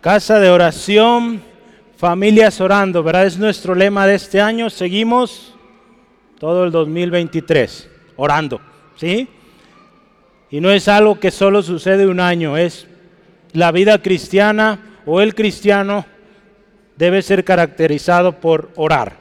[0.00, 1.42] Casa de oración,
[1.98, 3.26] familias orando, ¿verdad?
[3.26, 4.70] Es nuestro lema de este año.
[4.70, 5.54] Seguimos
[6.38, 7.86] todo el 2023
[8.16, 8.62] orando,
[8.96, 9.28] ¿sí?
[10.50, 12.86] Y no es algo que solo sucede un año, es
[13.52, 16.06] la vida cristiana o el cristiano
[16.96, 19.18] debe ser caracterizado por orar.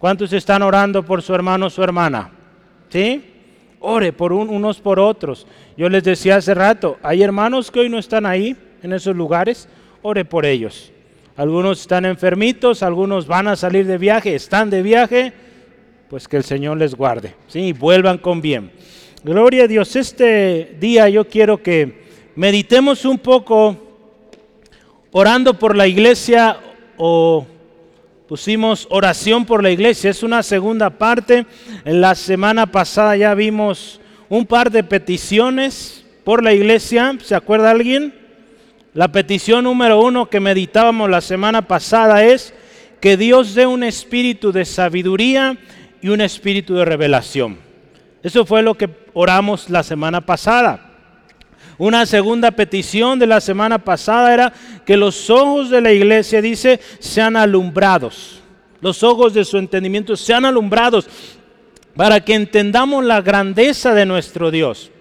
[0.00, 2.32] ¿Cuántos están orando por su hermano o su hermana?
[2.88, 3.24] ¿Sí?
[3.78, 5.46] Ore por unos por otros.
[5.76, 9.66] Yo les decía hace rato, hay hermanos que hoy no están ahí, en esos lugares,
[10.02, 10.92] ore por ellos.
[11.36, 15.32] Algunos están enfermitos, algunos van a salir de viaje, están de viaje,
[16.10, 17.72] pues que el Señor les guarde, ¿sí?
[17.72, 18.70] vuelvan con bien.
[19.24, 22.04] Gloria a Dios, este día yo quiero que
[22.36, 23.74] meditemos un poco
[25.12, 26.58] orando por la iglesia
[26.98, 27.46] o
[28.28, 31.46] pusimos oración por la iglesia, es una segunda parte.
[31.86, 33.98] En la semana pasada ya vimos
[34.28, 38.23] un par de peticiones por la iglesia, ¿se acuerda alguien?
[38.94, 42.54] La petición número uno que meditábamos la semana pasada es
[43.00, 45.58] que Dios dé un espíritu de sabiduría
[46.00, 47.58] y un espíritu de revelación.
[48.22, 50.92] Eso fue lo que oramos la semana pasada.
[51.76, 54.52] Una segunda petición de la semana pasada era
[54.86, 58.42] que los ojos de la iglesia, dice, sean alumbrados.
[58.80, 61.08] Los ojos de su entendimiento sean alumbrados
[61.96, 64.92] para que entendamos la grandeza de nuestro Dios.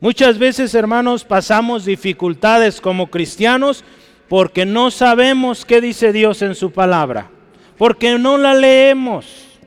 [0.00, 3.84] Muchas veces, hermanos, pasamos dificultades como cristianos
[4.30, 7.30] porque no sabemos qué dice Dios en su palabra,
[7.76, 9.58] porque no la leemos.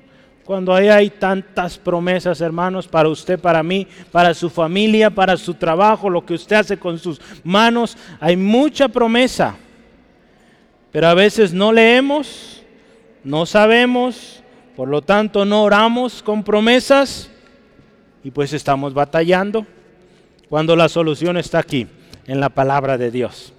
[0.44, 5.54] Cuando ahí hay tantas promesas, hermanos, para usted, para mí, para su familia, para su
[5.54, 9.56] trabajo, lo que usted hace con sus manos, hay mucha promesa.
[10.92, 12.64] Pero a veces no leemos,
[13.24, 14.42] no sabemos,
[14.76, 17.30] por lo tanto no oramos con promesas
[18.24, 19.66] y pues estamos batallando
[20.54, 21.88] cuando la solución está aquí,
[22.28, 23.54] en la palabra de Dios.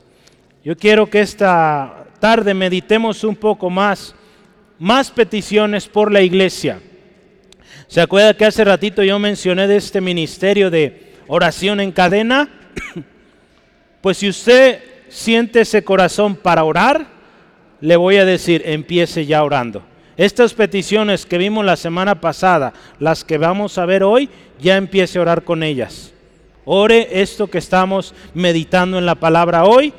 [0.62, 4.14] Yo quiero que esta tarde meditemos un poco más,
[4.78, 6.80] más peticiones por la iglesia.
[7.88, 12.48] ¿Se acuerda que hace ratito yo mencioné de este ministerio de oración en cadena?
[14.00, 17.08] Pues si usted siente ese corazón para orar,
[17.80, 19.82] le voy a decir, empiece ya orando.
[20.16, 24.30] Estas peticiones que vimos la semana pasada, las que vamos a ver hoy,
[24.60, 26.13] ya empiece a orar con ellas.
[26.64, 29.92] Ore esto que estamos meditando en la palabra hoy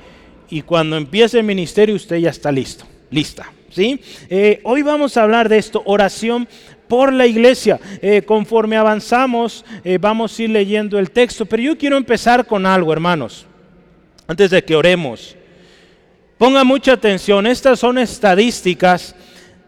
[0.49, 3.51] y cuando empiece el ministerio usted ya está listo, lista.
[3.69, 3.99] ¿sí?
[4.29, 6.47] Eh, hoy vamos a hablar de esto, oración
[6.87, 7.79] por la iglesia.
[8.01, 12.65] Eh, conforme avanzamos eh, vamos a ir leyendo el texto, pero yo quiero empezar con
[12.65, 13.45] algo, hermanos,
[14.27, 15.35] antes de que oremos.
[16.37, 19.15] Ponga mucha atención, estas son estadísticas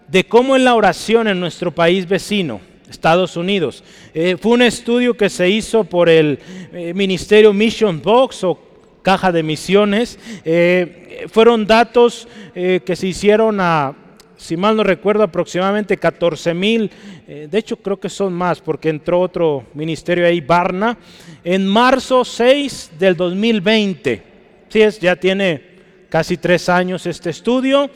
[0.07, 2.59] de cómo es la oración en nuestro país vecino.
[2.90, 3.84] Estados Unidos.
[4.14, 6.40] Eh, fue un estudio que se hizo por el
[6.72, 8.59] eh, Ministerio Mission Box o
[9.02, 10.18] Caja de Misiones.
[10.44, 13.96] Eh, fueron datos que se hicieron a,
[14.36, 16.90] si mal no recuerdo, aproximadamente 14 mil.
[17.28, 20.98] de hecho, creo que son más porque entró otro ministerio ahí, Barna,
[21.44, 24.24] en marzo 6 del 2020.
[24.69, 25.62] Sí, es, ya tiene
[26.09, 27.90] casi tres años este estudio,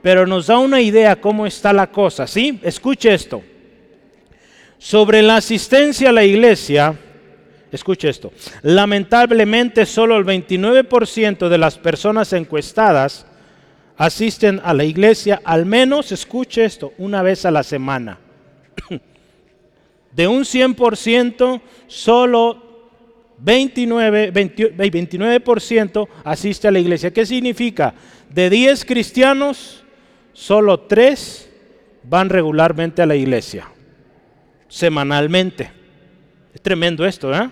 [0.00, 2.26] pero nos da una idea cómo está la cosa.
[2.26, 2.60] ¿sí?
[2.62, 3.42] Escuche esto.
[4.84, 6.94] Sobre la asistencia a la iglesia,
[7.72, 13.24] escuche esto, lamentablemente solo el 29% de las personas encuestadas
[13.96, 18.18] asisten a la iglesia al menos, escuche esto, una vez a la semana.
[20.12, 22.62] De un 100%, solo
[23.38, 27.10] 29, 29% asiste a la iglesia.
[27.10, 27.94] ¿Qué significa?
[28.28, 29.82] De 10 cristianos,
[30.34, 31.50] solo 3
[32.02, 33.70] van regularmente a la iglesia
[34.74, 35.70] semanalmente.
[36.52, 37.48] Es tremendo esto, ¿eh?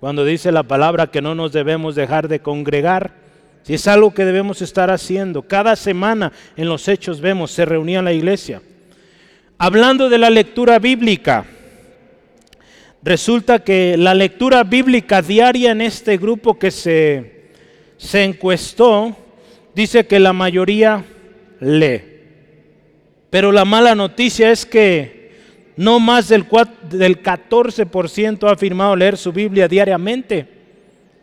[0.00, 3.14] Cuando dice la palabra que no nos debemos dejar de congregar,
[3.62, 5.42] si es algo que debemos estar haciendo.
[5.42, 8.60] Cada semana en los hechos vemos, se reunía la iglesia.
[9.56, 11.44] Hablando de la lectura bíblica,
[13.04, 17.50] resulta que la lectura bíblica diaria en este grupo que se,
[17.98, 19.16] se encuestó,
[19.76, 21.04] dice que la mayoría
[21.60, 22.02] lee.
[23.30, 25.15] Pero la mala noticia es que
[25.76, 30.48] no más del, 14% ha afirmado leer su Biblia diariamente.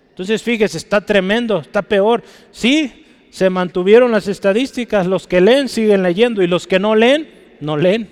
[0.09, 2.23] Entonces, fíjese, está tremendo, está peor.
[2.51, 7.27] Sí, se mantuvieron las estadísticas, los que leen siguen leyendo y los que no leen,
[7.59, 8.07] no leen.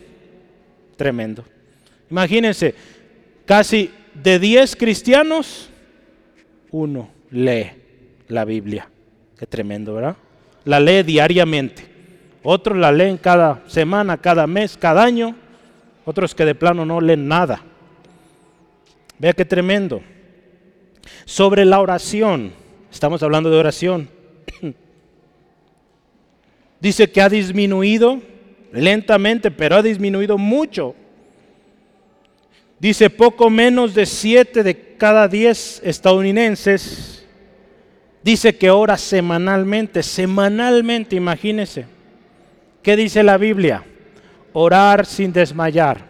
[0.97, 1.45] Tremendo.
[2.09, 2.73] Imagínense,
[3.45, 5.69] casi de 10 cristianos,
[6.71, 7.67] uno lee
[8.27, 8.89] la Biblia.
[9.37, 10.15] Qué tremendo, ¿verdad?
[10.65, 11.83] La lee diariamente.
[12.43, 15.35] Otros la leen cada semana, cada mes, cada año
[16.05, 17.61] otros que de plano no leen nada.
[19.19, 20.01] Vea qué tremendo.
[21.25, 22.53] Sobre la oración,
[22.91, 24.09] Estamos hablando de oración.
[26.81, 28.21] Dice que ha disminuido
[28.73, 30.93] lentamente, pero ha disminuido mucho.
[32.79, 37.25] Dice poco menos de 7 de cada 10 estadounidenses.
[38.23, 41.85] Dice que ora semanalmente, semanalmente, imagínense.
[42.83, 43.85] ¿Qué dice la Biblia?
[44.53, 46.05] Orar sin desmayar,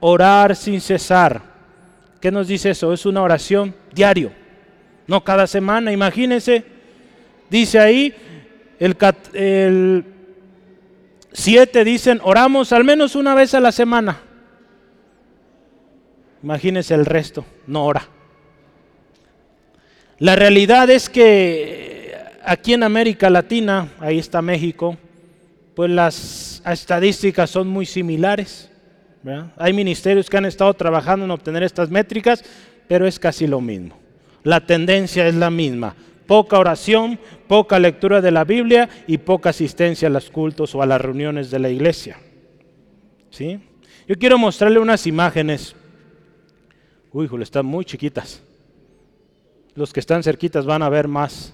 [0.00, 1.40] orar sin cesar.
[2.20, 2.92] ¿Qué nos dice eso?
[2.92, 4.32] Es una oración diario,
[5.06, 6.64] no cada semana, imagínense.
[7.48, 8.14] Dice ahí,
[8.78, 8.96] el,
[9.32, 10.04] el
[11.32, 14.20] 7 dicen, oramos al menos una vez a la semana.
[16.42, 18.08] Imagínense el resto, no ora.
[20.18, 24.96] La realidad es que aquí en América Latina, ahí está México,
[25.76, 28.70] pues las estadísticas son muy similares.
[29.58, 32.42] Hay ministerios que han estado trabajando en obtener estas métricas,
[32.88, 33.94] pero es casi lo mismo.
[34.42, 35.94] La tendencia es la misma.
[36.26, 40.86] Poca oración, poca lectura de la Biblia y poca asistencia a los cultos o a
[40.86, 42.16] las reuniones de la iglesia.
[43.28, 43.60] ¿Sí?
[44.08, 45.76] Yo quiero mostrarle unas imágenes.
[47.12, 48.42] Uy, están muy chiquitas.
[49.74, 51.52] Los que están cerquitas van a ver más.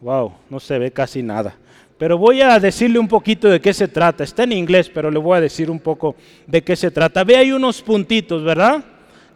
[0.00, 1.54] Wow, no se ve casi nada.
[1.98, 4.22] Pero voy a decirle un poquito de qué se trata.
[4.22, 6.14] Está en inglés, pero le voy a decir un poco
[6.46, 7.24] de qué se trata.
[7.24, 8.84] Ve ahí unos puntitos, ¿verdad?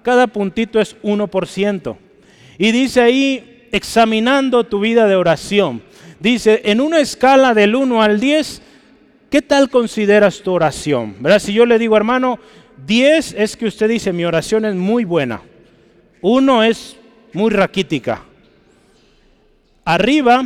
[0.03, 1.97] Cada puntito es 1%.
[2.59, 5.83] Y dice ahí, examinando tu vida de oración.
[6.21, 8.63] Dice, en una escala del 1 al 10,
[9.29, 11.17] ¿qué tal consideras tu oración?
[11.19, 11.41] ¿Verdad?
[11.41, 12.39] Si yo le digo, hermano,
[12.87, 15.43] 10 es que usted dice, mi oración es muy buena.
[16.21, 16.97] 1 es
[17.33, 18.23] muy raquítica.
[19.85, 20.45] Arriba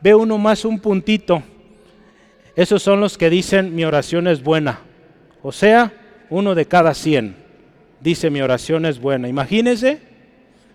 [0.00, 1.42] ve uno más un puntito.
[2.56, 4.80] Esos son los que dicen mi oración es buena.
[5.42, 5.92] O sea,
[6.28, 7.36] uno de cada cien
[8.00, 9.28] dice mi oración es buena.
[9.28, 10.00] Imagínense,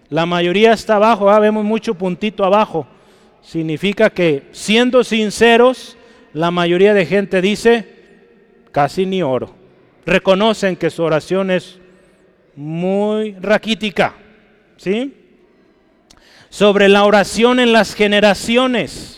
[0.09, 2.87] la mayoría está abajo, ah, vemos mucho puntito abajo.
[3.41, 5.97] Significa que siendo sinceros,
[6.33, 7.87] la mayoría de gente dice
[8.71, 9.55] casi ni oro.
[10.05, 11.79] Reconocen que su oración es
[12.55, 14.15] muy raquítica.
[14.77, 15.13] ¿Sí?
[16.49, 19.14] Sobre la oración en las generaciones.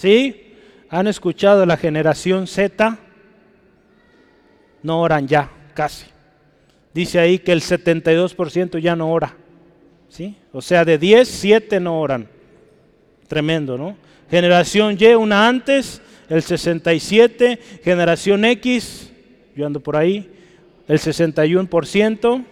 [0.00, 0.54] ¿Sí?
[0.88, 2.96] ¿Han escuchado la generación Z?
[4.82, 6.06] No oran ya, casi.
[6.94, 9.36] Dice ahí que el 72% ya no ora.
[10.08, 10.34] ¿Sí?
[10.52, 12.26] O sea, de 10, 7 no oran.
[13.28, 13.94] Tremendo, ¿no?
[14.30, 16.00] Generación Y, una antes,
[16.30, 17.58] el 67.
[17.84, 19.12] Generación X,
[19.54, 20.32] yo ando por ahí,
[20.88, 22.44] el 61%.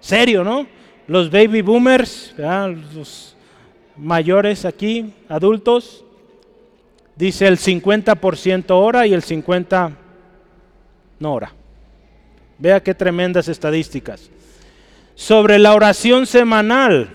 [0.00, 0.66] Serio, ¿no?
[1.06, 3.38] Los baby boomers, los
[3.96, 6.04] mayores aquí, adultos,
[7.16, 9.96] Dice el 50% ora y el 50%
[11.18, 11.52] no ora.
[12.58, 14.30] Vea qué tremendas estadísticas.
[15.14, 17.10] Sobre la oración semanal,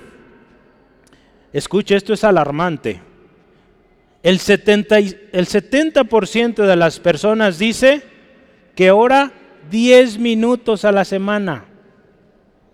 [1.51, 3.01] escuche, esto es alarmante.
[4.23, 8.01] El 70%, el 70 de las personas dice
[8.75, 9.31] que ora
[9.69, 11.65] 10 minutos a la semana.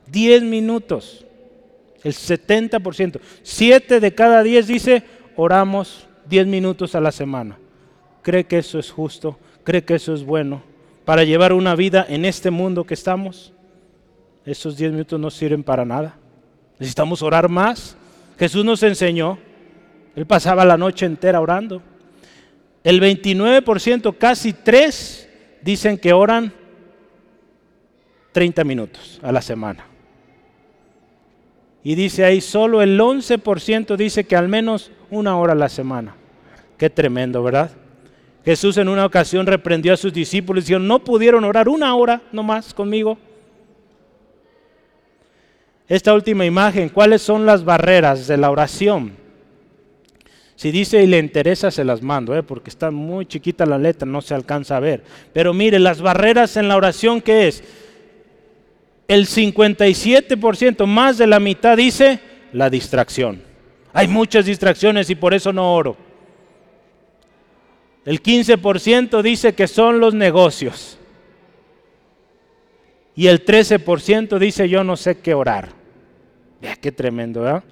[0.08, 1.26] 10 minutos.
[2.04, 3.20] El 70%.
[3.42, 5.04] 7 de cada 10 dice
[5.36, 7.58] oramos 10 minutos a la semana.
[8.22, 9.38] ¿Cree que eso es justo?
[9.64, 10.62] ¿Cree que eso es bueno?
[11.06, 13.54] Para llevar una vida en este mundo que estamos,
[14.46, 16.16] esos 10 minutos no sirven para nada.
[16.80, 17.98] Necesitamos orar más.
[18.38, 19.38] Jesús nos enseñó.
[20.16, 21.82] Él pasaba la noche entera orando.
[22.84, 25.30] El 29%, casi 3,
[25.62, 26.54] dicen que oran
[28.34, 29.86] 30 minutos a la semana.
[31.84, 36.16] Y dice ahí, solo el 11% dice que al menos una hora a la semana.
[36.78, 37.72] Qué tremendo, ¿verdad?
[38.46, 42.22] Jesús en una ocasión reprendió a sus discípulos y dijo, no pudieron orar una hora
[42.32, 43.18] nomás conmigo.
[45.88, 49.24] Esta última imagen, ¿cuáles son las barreras de la oración?
[50.56, 52.44] Si dice y le interesa, se las mando, ¿eh?
[52.44, 55.04] porque está muy chiquita la letra, no se alcanza a ver.
[55.34, 57.64] Pero mire, las barreras en la oración, ¿qué es?
[59.08, 62.20] El 57%, más de la mitad dice
[62.54, 63.42] la distracción.
[63.92, 65.98] Hay muchas distracciones y por eso no oro.
[68.06, 70.98] El 15% dice que son los negocios.
[73.16, 75.70] Y el 13% dice yo no sé qué orar.
[76.62, 77.64] Vea qué tremendo, ¿verdad?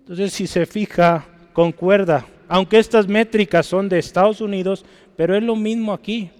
[0.00, 2.26] Entonces si se fija, concuerda.
[2.48, 4.84] Aunque estas métricas son de Estados Unidos,
[5.16, 6.30] pero es lo mismo aquí.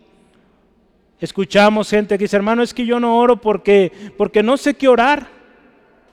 [1.25, 4.88] Escuchamos gente que dice, hermano, es que yo no oro porque, porque no sé qué
[4.88, 5.26] orar.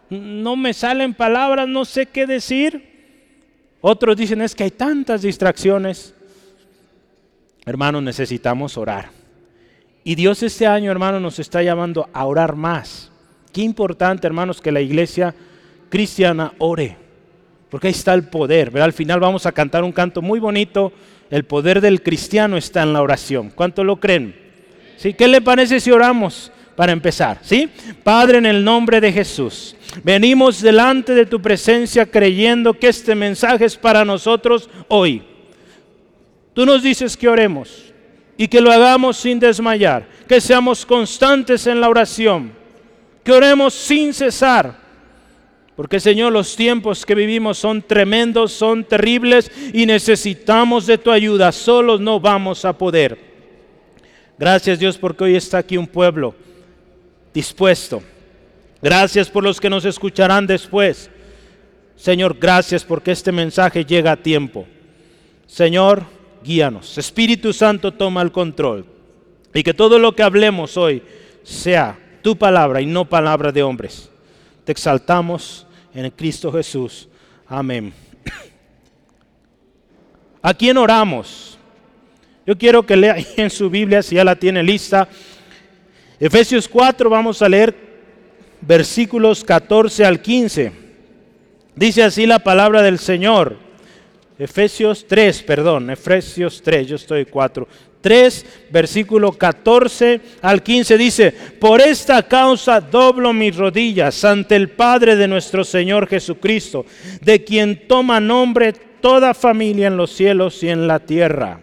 [0.09, 3.75] No me salen palabras, no sé qué decir.
[3.81, 6.15] Otros dicen, es que hay tantas distracciones.
[7.65, 9.09] Hermanos, necesitamos orar.
[10.05, 13.11] Y Dios este año, hermanos, nos está llamando a orar más.
[13.51, 15.35] Qué importante, hermanos, que la iglesia
[15.89, 16.95] cristiana ore.
[17.69, 18.79] Porque ahí está el poder.
[18.79, 20.93] Al final vamos a cantar un canto muy bonito.
[21.29, 23.51] El poder del cristiano está en la oración.
[23.53, 24.50] ¿Cuánto lo creen?
[25.01, 25.15] ¿Sí?
[25.15, 27.39] ¿Qué le parece si oramos para empezar?
[27.41, 27.67] ¿Sí?
[28.03, 33.65] Padre, en el nombre de Jesús, venimos delante de tu presencia creyendo que este mensaje
[33.65, 35.23] es para nosotros hoy.
[36.53, 37.91] Tú nos dices que oremos
[38.37, 42.51] y que lo hagamos sin desmayar, que seamos constantes en la oración,
[43.23, 44.79] que oremos sin cesar.
[45.75, 51.51] Porque Señor, los tiempos que vivimos son tremendos, son terribles y necesitamos de tu ayuda.
[51.51, 53.30] Solos no vamos a poder.
[54.41, 56.33] Gracias Dios porque hoy está aquí un pueblo
[57.31, 58.01] dispuesto.
[58.81, 61.11] Gracias por los que nos escucharán después.
[61.95, 64.65] Señor, gracias porque este mensaje llega a tiempo.
[65.45, 66.05] Señor,
[66.43, 66.97] guíanos.
[66.97, 68.83] Espíritu Santo toma el control.
[69.53, 71.03] Y que todo lo que hablemos hoy
[71.43, 74.09] sea tu palabra y no palabra de hombres.
[74.63, 77.07] Te exaltamos en Cristo Jesús.
[77.45, 77.93] Amén.
[80.41, 81.50] ¿A quién oramos?
[82.45, 85.07] Yo quiero que lea en su Biblia, si ya la tiene lista.
[86.19, 87.75] Efesios 4, vamos a leer
[88.61, 90.71] versículos 14 al 15.
[91.75, 93.57] Dice así la palabra del Señor.
[94.37, 97.67] Efesios 3, perdón, Efesios 3, yo estoy 4.
[98.01, 105.15] 3, versículo 14 al 15 dice, por esta causa doblo mis rodillas ante el Padre
[105.15, 106.87] de nuestro Señor Jesucristo,
[107.21, 111.61] de quien toma nombre toda familia en los cielos y en la tierra.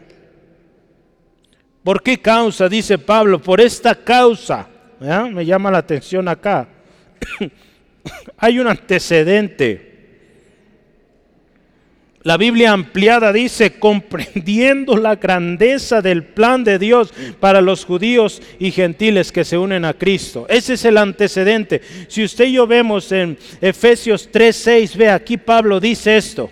[1.88, 2.68] ¿Por qué causa?
[2.68, 4.68] Dice Pablo, por esta causa.
[5.00, 6.68] Me llama la atención acá.
[8.36, 9.88] Hay un antecedente
[12.24, 18.70] la Biblia ampliada dice, comprendiendo la grandeza del plan de Dios para los judíos y
[18.70, 20.44] gentiles que se unen a Cristo.
[20.50, 21.80] Ese es el antecedente.
[22.08, 26.50] Si usted y yo vemos en Efesios 3:6, ve aquí Pablo dice esto,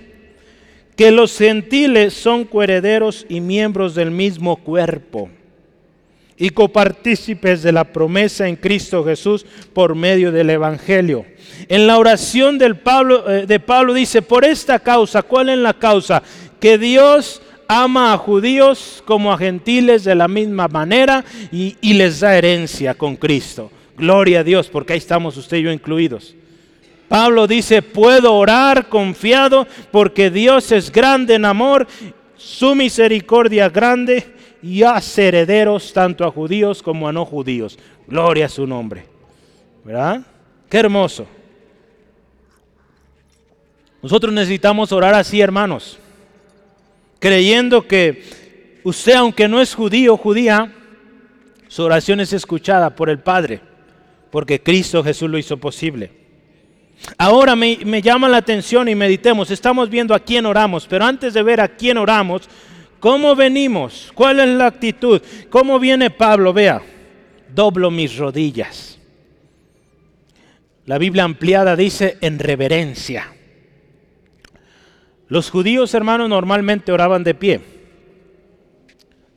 [0.97, 5.29] que los gentiles son coherederos y miembros del mismo cuerpo
[6.39, 11.25] y copartícipes de la promesa en Cristo Jesús por medio del Evangelio.
[11.69, 15.75] En la oración del Pablo, eh, de Pablo dice, por esta causa, ¿cuál es la
[15.75, 16.23] causa?
[16.61, 22.21] Que Dios ama a judíos como a gentiles de la misma manera y, y les
[22.21, 23.71] da herencia con Cristo.
[23.97, 26.35] Gloria a Dios, porque ahí estamos usted y yo incluidos.
[27.09, 31.87] Pablo dice, puedo orar confiado porque Dios es grande en amor,
[32.37, 37.79] su misericordia grande y hace herederos tanto a judíos como a no judíos.
[38.07, 39.07] Gloria a su nombre.
[39.85, 40.23] ¿Verdad?
[40.69, 41.27] Qué hermoso.
[44.03, 45.99] Nosotros necesitamos orar así, hermanos,
[47.19, 48.23] creyendo que
[48.85, 50.73] usted, aunque no es judío o judía,
[51.69, 53.61] su oración es escuchada por el Padre,
[54.31, 56.26] porque Cristo Jesús lo hizo posible.
[57.19, 61.43] Ahora me, llama la atención y meditemos, estamos viendo a quién oramos, pero antes de
[61.43, 62.49] ver a quién oramos,
[63.01, 64.11] ¿cómo venimos?
[64.15, 65.21] ¿Cuál es la actitud?
[65.51, 66.53] ¿Cómo viene Pablo?
[66.53, 66.83] Vea,
[67.55, 68.99] doblo mis rodillas.
[70.85, 73.33] La Biblia ampliada dice en reverencia.
[75.29, 77.76] Los judíos, hermanos, normalmente oraban de pie.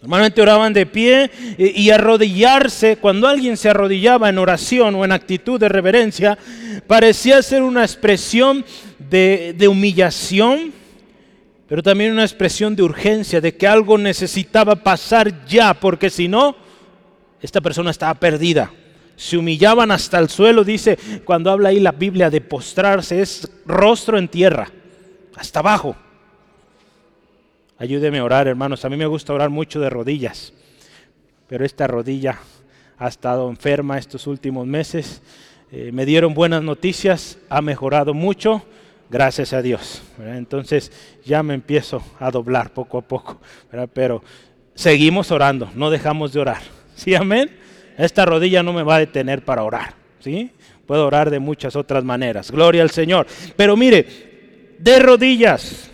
[0.02, 5.60] Normalmente oraban de pie y, arrodillarse, cuando alguien se arrodillaba en oración o en actitud
[5.60, 6.38] de reverencia,
[6.88, 8.64] parecía ser una expresión
[8.98, 10.72] de, de humillación,
[11.68, 16.56] pero también una expresión de urgencia, de que algo necesitaba pasar ya, porque si no,
[17.42, 18.72] esta persona estaba perdida.
[19.18, 24.18] Se humillaban hasta el suelo, dice, cuando habla ahí la Biblia de postrarse, es rostro
[24.18, 24.72] en tierra
[25.36, 25.98] hasta abajo.
[27.80, 28.84] Ayúdeme a orar, hermanos.
[28.84, 30.52] A mí me gusta orar mucho de rodillas,
[31.48, 32.38] pero esta rodilla
[32.98, 35.22] ha estado enferma estos últimos meses.
[35.72, 38.66] Eh, me dieron buenas noticias, ha mejorado mucho,
[39.10, 40.02] gracias a Dios.
[40.20, 40.92] Entonces
[41.24, 43.40] ya me empiezo a doblar poco a poco,
[43.94, 44.22] pero
[44.76, 46.62] seguimos orando, no dejamos de orar.
[46.96, 47.50] ¿Sí, amén?
[47.98, 50.52] Esta rodilla no me va a detener para orar, ¿sí?
[50.86, 52.52] Puedo orar de muchas otras maneras.
[52.52, 53.26] Gloria al Señor.
[53.56, 55.89] Pero mire, de rodillas.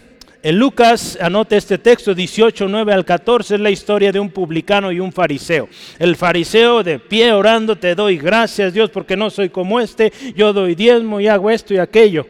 [0.45, 4.91] En Lucas, anote este texto, 18, 9 al 14, es la historia de un publicano
[4.91, 5.67] y un fariseo.
[5.97, 10.53] El fariseo de pie orando, te doy gracias Dios porque no soy como este, yo
[10.53, 12.27] doy diezmo y hago esto y aquello.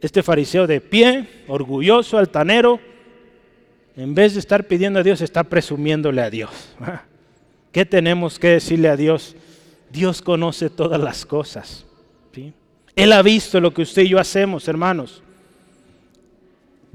[0.00, 2.80] Este fariseo de pie, orgulloso, altanero,
[3.94, 6.74] en vez de estar pidiendo a Dios, está presumiéndole a Dios.
[7.72, 9.36] ¿Qué tenemos que decirle a Dios?
[9.90, 11.84] Dios conoce todas las cosas.
[12.94, 15.22] Él ha visto lo que usted y yo hacemos, hermanos.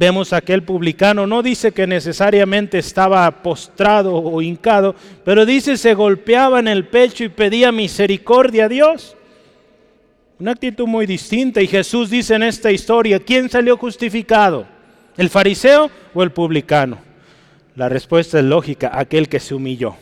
[0.01, 6.59] Vemos aquel publicano, no dice que necesariamente estaba postrado o hincado, pero dice se golpeaba
[6.59, 9.15] en el pecho y pedía misericordia a Dios.
[10.39, 11.61] Una actitud muy distinta.
[11.61, 14.65] Y Jesús dice en esta historia, ¿quién salió justificado?
[15.17, 16.97] ¿El fariseo o el publicano?
[17.75, 19.97] La respuesta es lógica, aquel que se humilló.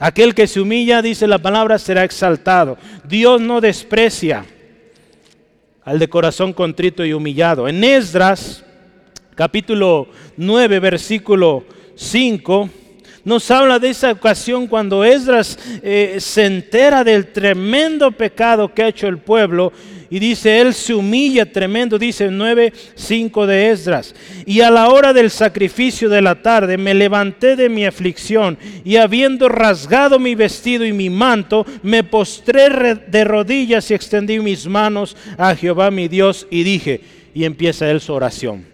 [0.00, 2.78] Aquel que se humilla, dice la palabra, será exaltado.
[3.04, 4.44] Dios no desprecia
[5.84, 7.68] al de corazón contrito y humillado.
[7.68, 8.64] En Esdras,
[9.40, 10.06] capítulo
[10.36, 12.68] 9, versículo 5,
[13.24, 18.88] nos habla de esa ocasión cuando Esdras eh, se entera del tremendo pecado que ha
[18.88, 19.72] hecho el pueblo
[20.10, 24.14] y dice, él se humilla tremendo, dice 9.5 de Esdras.
[24.44, 28.96] Y a la hora del sacrificio de la tarde me levanté de mi aflicción y
[28.96, 35.16] habiendo rasgado mi vestido y mi manto, me postré de rodillas y extendí mis manos
[35.38, 37.00] a Jehová mi Dios y dije,
[37.32, 38.69] y empieza él su oración.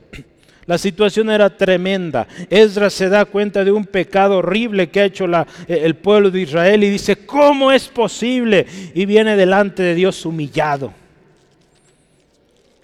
[0.66, 2.26] La situación era tremenda.
[2.50, 5.26] Esdras se da cuenta de un pecado horrible que ha hecho
[5.68, 8.66] el pueblo de Israel y dice, ¿cómo es posible?
[8.92, 10.92] Y viene delante de Dios humillado.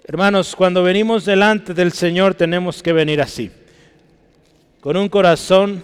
[0.05, 3.51] Hermanos, cuando venimos delante del Señor tenemos que venir así,
[4.79, 5.81] con un corazón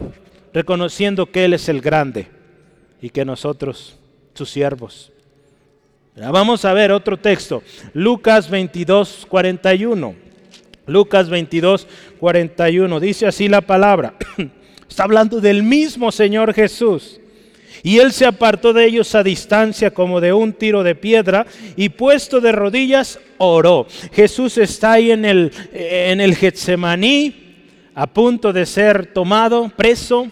[0.53, 2.27] reconociendo que Él es el grande
[3.01, 3.98] y que nosotros,
[4.34, 5.12] sus siervos.
[6.15, 7.63] Vamos a ver otro texto,
[7.94, 10.28] Lucas 22, 41.
[10.89, 11.88] Lucas 22,
[12.19, 13.00] 41.
[13.00, 14.15] Dice así la palabra.
[14.89, 17.19] Está hablando del mismo Señor Jesús.
[17.84, 21.46] Y él se apartó de ellos a distancia como de un tiro de piedra
[21.77, 23.88] y puesto de rodillas oró.
[24.12, 27.50] Jesús está ahí en el, en el Getsemaní
[27.96, 30.27] a punto de ser tomado, preso.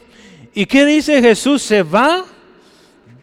[0.54, 1.62] ¿Y qué dice Jesús?
[1.62, 2.26] Se va,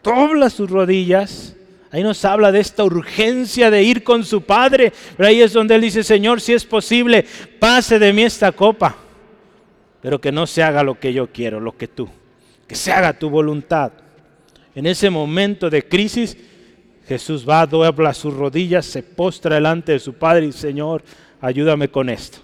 [0.03, 1.55] dobla sus rodillas
[1.95, 4.91] Ahí nos habla de esta urgencia de ir con su Padre.
[5.15, 7.25] Pero ahí es donde Él dice, Señor, si es posible,
[7.57, 8.97] pase de mí esta copa.
[10.01, 12.09] Pero que no se haga lo que yo quiero, lo que tú.
[12.67, 13.93] Que se haga tu voluntad.
[14.75, 16.35] En ese momento de crisis,
[17.07, 21.01] Jesús va, dobla sus rodillas, se postra delante de su Padre y Señor,
[21.39, 22.39] ayúdame con esto.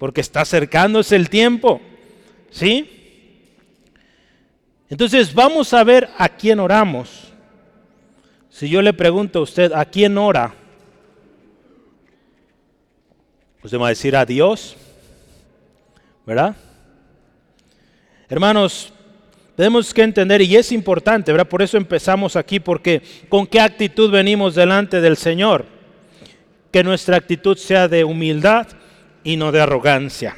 [0.00, 1.80] Porque está acercándose el tiempo.
[2.50, 2.90] ¿Sí?
[4.88, 7.29] Entonces vamos a ver a quién oramos.
[8.50, 10.52] Si yo le pregunto a usted, ¿a quién ora?
[13.62, 14.76] Usted va a decir a Dios,
[16.26, 16.56] ¿verdad?
[18.28, 18.92] Hermanos,
[19.54, 21.48] tenemos que entender, y es importante, ¿verdad?
[21.48, 25.66] Por eso empezamos aquí, porque con qué actitud venimos delante del Señor.
[26.72, 28.66] Que nuestra actitud sea de humildad
[29.22, 30.36] y no de arrogancia.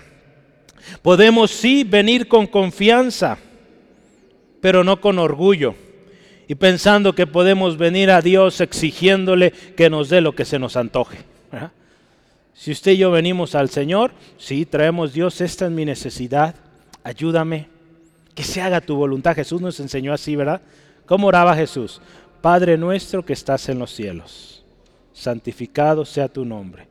[1.02, 3.38] Podemos sí venir con confianza,
[4.60, 5.74] pero no con orgullo
[6.52, 10.76] y pensando que podemos venir a Dios exigiéndole que nos dé lo que se nos
[10.76, 11.16] antoje.
[12.52, 16.54] Si usted y yo venimos al Señor, sí, traemos Dios, esta es mi necesidad,
[17.04, 17.70] ayúdame,
[18.34, 19.34] que se haga tu voluntad.
[19.34, 20.60] Jesús nos enseñó así, ¿verdad?
[21.06, 22.02] ¿Cómo oraba Jesús?
[22.42, 24.62] Padre nuestro que estás en los cielos,
[25.14, 26.86] santificado sea tu nombre.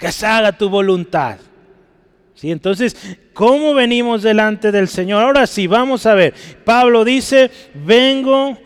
[0.00, 1.36] Que se haga tu voluntad.
[2.34, 2.50] ¿Sí?
[2.50, 2.96] Entonces,
[3.32, 5.22] ¿cómo venimos delante del Señor?
[5.22, 6.34] Ahora sí, vamos a ver.
[6.64, 8.58] Pablo dice, vengo,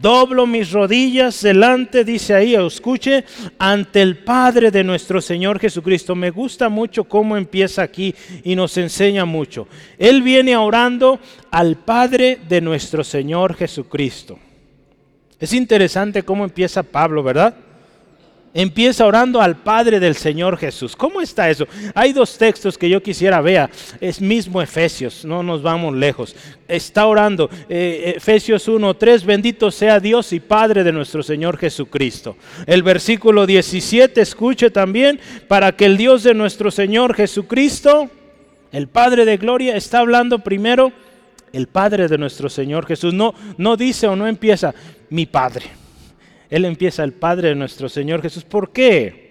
[0.00, 3.24] doblo mis rodillas delante, dice ahí, escuche,
[3.58, 6.14] ante el Padre de nuestro Señor Jesucristo.
[6.14, 9.66] Me gusta mucho cómo empieza aquí y nos enseña mucho.
[9.98, 11.18] Él viene orando
[11.50, 14.38] al Padre de nuestro Señor Jesucristo.
[15.40, 17.54] Es interesante cómo empieza Pablo, ¿verdad?
[18.58, 20.96] Empieza orando al Padre del Señor Jesús.
[20.96, 21.68] ¿Cómo está eso?
[21.94, 23.70] Hay dos textos que yo quisiera vea.
[24.00, 26.34] Es mismo Efesios, no nos vamos lejos.
[26.66, 32.36] Está orando eh, Efesios 1, 3, bendito sea Dios y Padre de nuestro Señor Jesucristo.
[32.66, 38.10] El versículo 17, escuche también, para que el Dios de nuestro Señor Jesucristo,
[38.72, 40.90] el Padre de Gloria, está hablando primero
[41.52, 43.14] el Padre de nuestro Señor Jesús.
[43.14, 44.74] No, no dice o no empieza
[45.10, 45.78] mi Padre
[46.50, 48.44] él empieza el Padre de nuestro Señor Jesús.
[48.44, 49.28] ¿Por qué?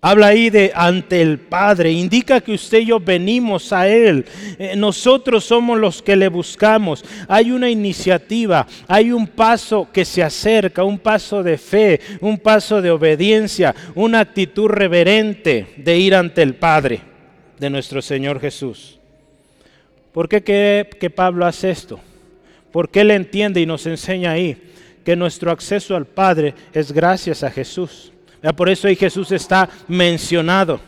[0.00, 4.24] Habla ahí de ante el Padre, indica que usted y yo venimos a Él.
[4.58, 7.04] Eh, nosotros somos los que le buscamos.
[7.26, 12.82] Hay una iniciativa, hay un paso que se acerca, un paso de fe, un paso
[12.82, 17.00] de obediencia, una actitud reverente de ir ante el Padre
[17.58, 19.00] de nuestro Señor Jesús.
[20.12, 21.98] ¿Por qué que, que Pablo hace esto?
[22.70, 24.56] Porque Él entiende y nos enseña ahí
[25.06, 28.10] que nuestro acceso al Padre es gracias a Jesús.
[28.56, 30.80] Por eso ahí Jesús está mencionado.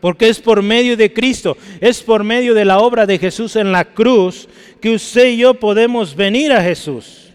[0.00, 3.72] Porque es por medio de Cristo, es por medio de la obra de Jesús en
[3.72, 4.48] la cruz
[4.80, 7.32] que usted y yo podemos venir a Jesús.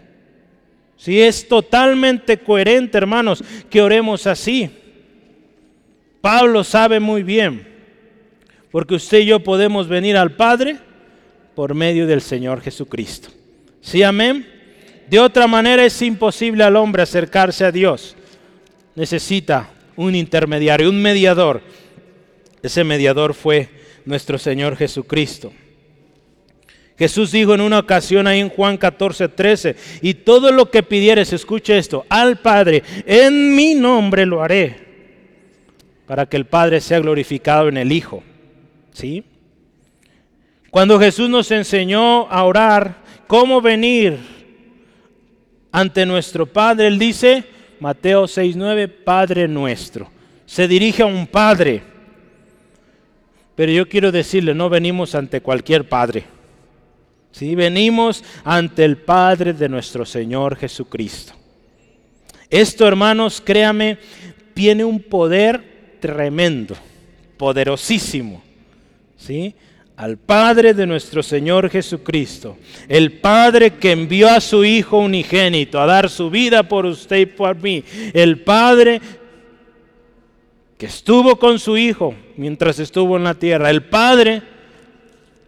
[0.95, 4.69] Si es totalmente coherente, hermanos, que oremos así.
[6.21, 7.67] Pablo sabe muy bien,
[8.71, 10.77] porque usted y yo podemos venir al Padre
[11.55, 13.27] por medio del Señor Jesucristo.
[13.81, 14.60] ¿Sí, amén?
[15.11, 18.15] De otra manera es imposible al hombre acercarse a Dios.
[18.95, 21.61] Necesita un intermediario, un mediador.
[22.63, 23.67] Ese mediador fue
[24.05, 25.51] nuestro Señor Jesucristo.
[26.97, 31.33] Jesús dijo en una ocasión ahí en Juan 14, 13, y todo lo que pidieres,
[31.33, 34.77] escuche esto, al Padre, en mi nombre lo haré,
[36.07, 38.23] para que el Padre sea glorificado en el Hijo.
[38.93, 39.25] ¿Sí?
[40.69, 44.40] Cuando Jesús nos enseñó a orar, cómo venir
[45.71, 47.43] ante nuestro Padre, Él dice,
[47.79, 50.09] Mateo 6:9, Padre nuestro.
[50.45, 51.81] Se dirige a un Padre.
[53.55, 56.25] Pero yo quiero decirle, no venimos ante cualquier Padre.
[57.31, 57.55] ¿sí?
[57.55, 61.33] Venimos ante el Padre de nuestro Señor Jesucristo.
[62.49, 63.97] Esto, hermanos, créame,
[64.53, 66.75] tiene un poder tremendo,
[67.37, 68.41] poderosísimo.
[69.17, 69.55] ¿sí?
[70.01, 72.57] Al Padre de nuestro Señor Jesucristo,
[72.89, 77.25] el Padre que envió a su Hijo unigénito a dar su vida por usted y
[77.27, 78.99] por mí, el Padre
[80.79, 84.41] que estuvo con su Hijo mientras estuvo en la tierra, el Padre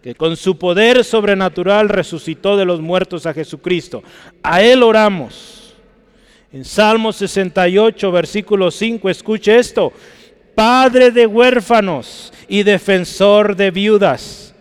[0.03, 4.03] que con su poder sobrenatural resucitó de los muertos a Jesucristo.
[4.43, 5.73] A Él oramos.
[6.51, 9.91] En Salmo 68, versículo 5, escuche esto.
[10.55, 14.53] Padre de huérfanos y defensor de viudas,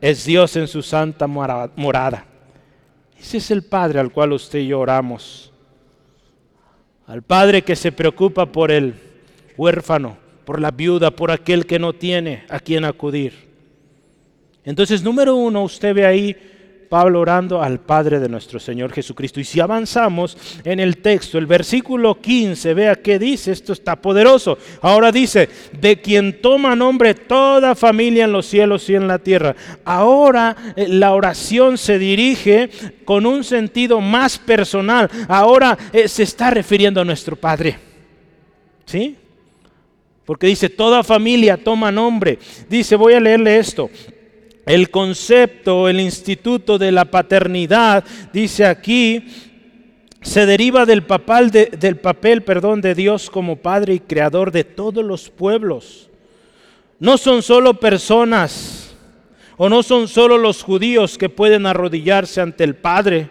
[0.00, 2.24] es Dios en su santa morada.
[3.18, 5.52] Ese es el Padre al cual usted y yo oramos.
[7.06, 8.94] Al Padre que se preocupa por el
[9.56, 13.46] huérfano, por la viuda, por aquel que no tiene a quien acudir.
[14.64, 16.36] Entonces, número uno, usted ve ahí
[16.88, 19.40] Pablo orando al Padre de nuestro Señor Jesucristo.
[19.40, 24.58] Y si avanzamos en el texto, el versículo 15, vea qué dice, esto está poderoso.
[24.80, 29.54] Ahora dice, de quien toma nombre toda familia en los cielos y en la tierra.
[29.84, 32.70] Ahora eh, la oración se dirige
[33.04, 35.10] con un sentido más personal.
[35.28, 37.78] Ahora eh, se está refiriendo a nuestro Padre.
[38.84, 39.16] ¿Sí?
[40.24, 42.38] Porque dice, toda familia toma nombre.
[42.68, 43.90] Dice, voy a leerle esto
[44.66, 49.24] el concepto, el instituto de la paternidad, dice aquí,
[50.20, 54.64] se deriva del papel, de, del papel perdón, de Dios como Padre y Creador de
[54.64, 56.10] todos los pueblos.
[56.98, 58.96] No son solo personas
[59.56, 63.30] o no son solo los judíos que pueden arrodillarse ante el Padre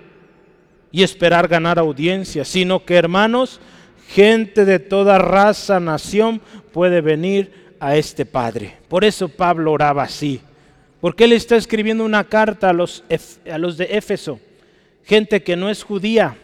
[0.91, 3.59] y esperar ganar audiencia, sino que hermanos,
[4.07, 6.39] gente de toda raza, nación
[6.71, 8.77] puede venir a este Padre.
[8.87, 10.39] Por eso Pablo oraba así.
[11.05, 13.03] Porque él está escribiendo una carta a los,
[13.47, 14.39] a los de Éfeso,
[15.03, 16.35] gente que no es judía,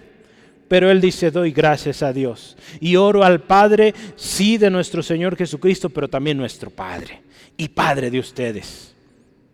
[0.67, 5.36] pero él dice, doy gracias a Dios y oro al Padre, sí, de nuestro Señor
[5.36, 7.24] Jesucristo, pero también nuestro Padre
[7.58, 8.93] y Padre de ustedes.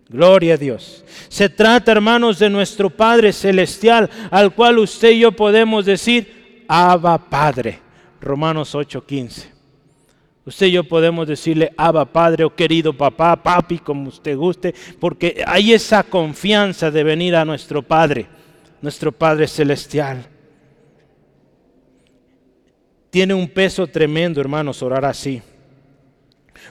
[0.09, 1.05] Gloria a Dios.
[1.29, 7.17] Se trata, hermanos, de nuestro Padre Celestial, al cual usted y yo podemos decir, Abba
[7.17, 7.79] Padre.
[8.19, 9.56] Romanos 8:15.
[10.47, 15.43] Usted y yo podemos decirle, Abba Padre o querido papá, papi, como usted guste, porque
[15.45, 18.27] hay esa confianza de venir a nuestro Padre,
[18.81, 20.25] nuestro Padre Celestial.
[23.09, 25.41] Tiene un peso tremendo, hermanos, orar así.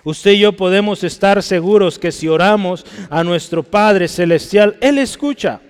[0.04, 5.60] Usted y yo podemos estar seguros que si oramos a nuestro Padre Celestial, Él escucha.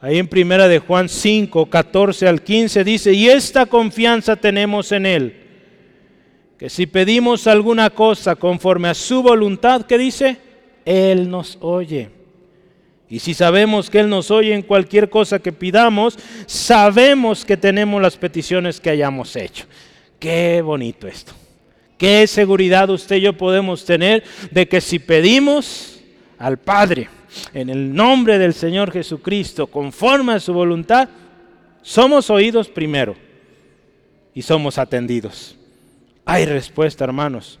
[0.00, 5.04] Ahí en primera de Juan 5, 14 al 15 dice, y esta confianza tenemos en
[5.04, 5.43] Él
[6.58, 10.36] que si pedimos alguna cosa conforme a su voluntad, ¿qué dice?
[10.84, 12.10] Él nos oye.
[13.08, 18.00] Y si sabemos que Él nos oye en cualquier cosa que pidamos, sabemos que tenemos
[18.00, 19.66] las peticiones que hayamos hecho.
[20.18, 21.32] Qué bonito esto.
[21.98, 26.00] Qué seguridad usted y yo podemos tener de que si pedimos
[26.38, 27.08] al Padre
[27.52, 31.08] en el nombre del Señor Jesucristo, conforme a su voluntad,
[31.82, 33.14] somos oídos primero
[34.34, 35.56] y somos atendidos.
[36.24, 37.58] Hay respuesta, hermanos.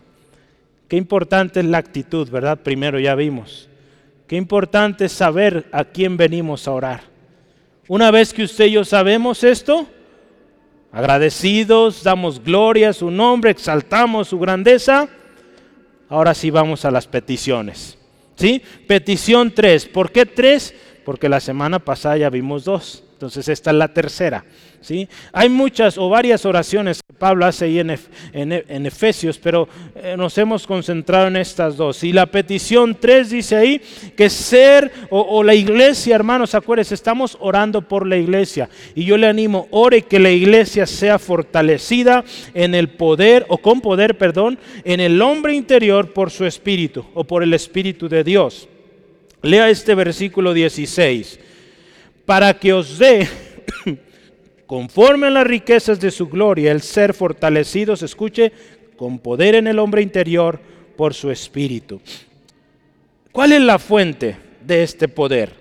[0.88, 2.58] Qué importante es la actitud, ¿verdad?
[2.62, 3.68] Primero ya vimos.
[4.26, 7.02] Qué importante es saber a quién venimos a orar.
[7.88, 9.86] Una vez que usted y yo sabemos esto,
[10.92, 15.08] agradecidos, damos gloria a su nombre, exaltamos su grandeza,
[16.08, 17.98] ahora sí vamos a las peticiones.
[18.36, 18.62] ¿Sí?
[18.88, 19.86] Petición 3.
[19.86, 20.74] ¿Por qué 3?
[21.04, 23.04] Porque la semana pasada ya vimos dos.
[23.24, 24.44] Entonces esta es la tercera.
[24.82, 25.08] ¿sí?
[25.32, 30.66] Hay muchas o varias oraciones que Pablo hace ahí en, Efesios, pero eh, nos hemos
[30.66, 32.04] concentrado en estas dos.
[32.04, 33.80] Y la petición 3 dice ahí
[34.14, 38.68] que ser o, la iglesia, hermanos, acuérdense, estamos orando por la iglesia.
[38.94, 43.80] Y yo le animo, ore que la iglesia sea fortalecida en el poder, o con
[43.80, 48.68] poder, perdón, en el hombre interior por su espíritu o por el espíritu de Dios.
[49.40, 51.40] Lea este versículo 16
[52.26, 53.28] para que os dé,
[54.66, 58.52] conforme a las riquezas de su gloria, el ser fortalecidos, escuche,
[58.96, 60.60] con poder en el hombre interior
[60.96, 62.00] por su espíritu.
[63.32, 65.52] ¿Cuál es la fuente de este poder?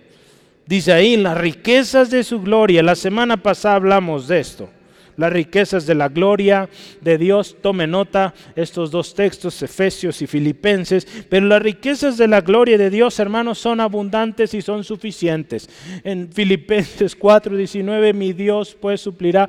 [0.65, 2.83] Dice ahí, las riquezas de su gloria.
[2.83, 4.69] La semana pasada hablamos de esto
[5.17, 6.69] las riquezas de la gloria
[7.01, 7.57] de Dios.
[7.61, 11.07] Tome nota estos dos textos, Efesios y Filipenses.
[11.29, 15.69] Pero las riquezas de la gloria de Dios, hermanos, son abundantes y son suficientes.
[16.03, 19.47] En Filipenses 4:19, mi Dios pues suplirá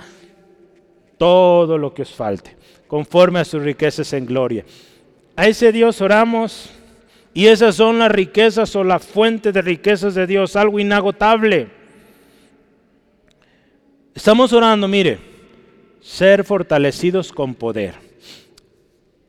[1.19, 4.65] todo lo que os falte, conforme a sus riquezas en gloria.
[5.37, 6.71] A ese Dios oramos.
[7.37, 11.67] Y esas son las riquezas o la fuente de riquezas de Dios, algo inagotable.
[14.15, 15.19] Estamos orando, mire,
[16.05, 17.95] ser fortalecidos con poder.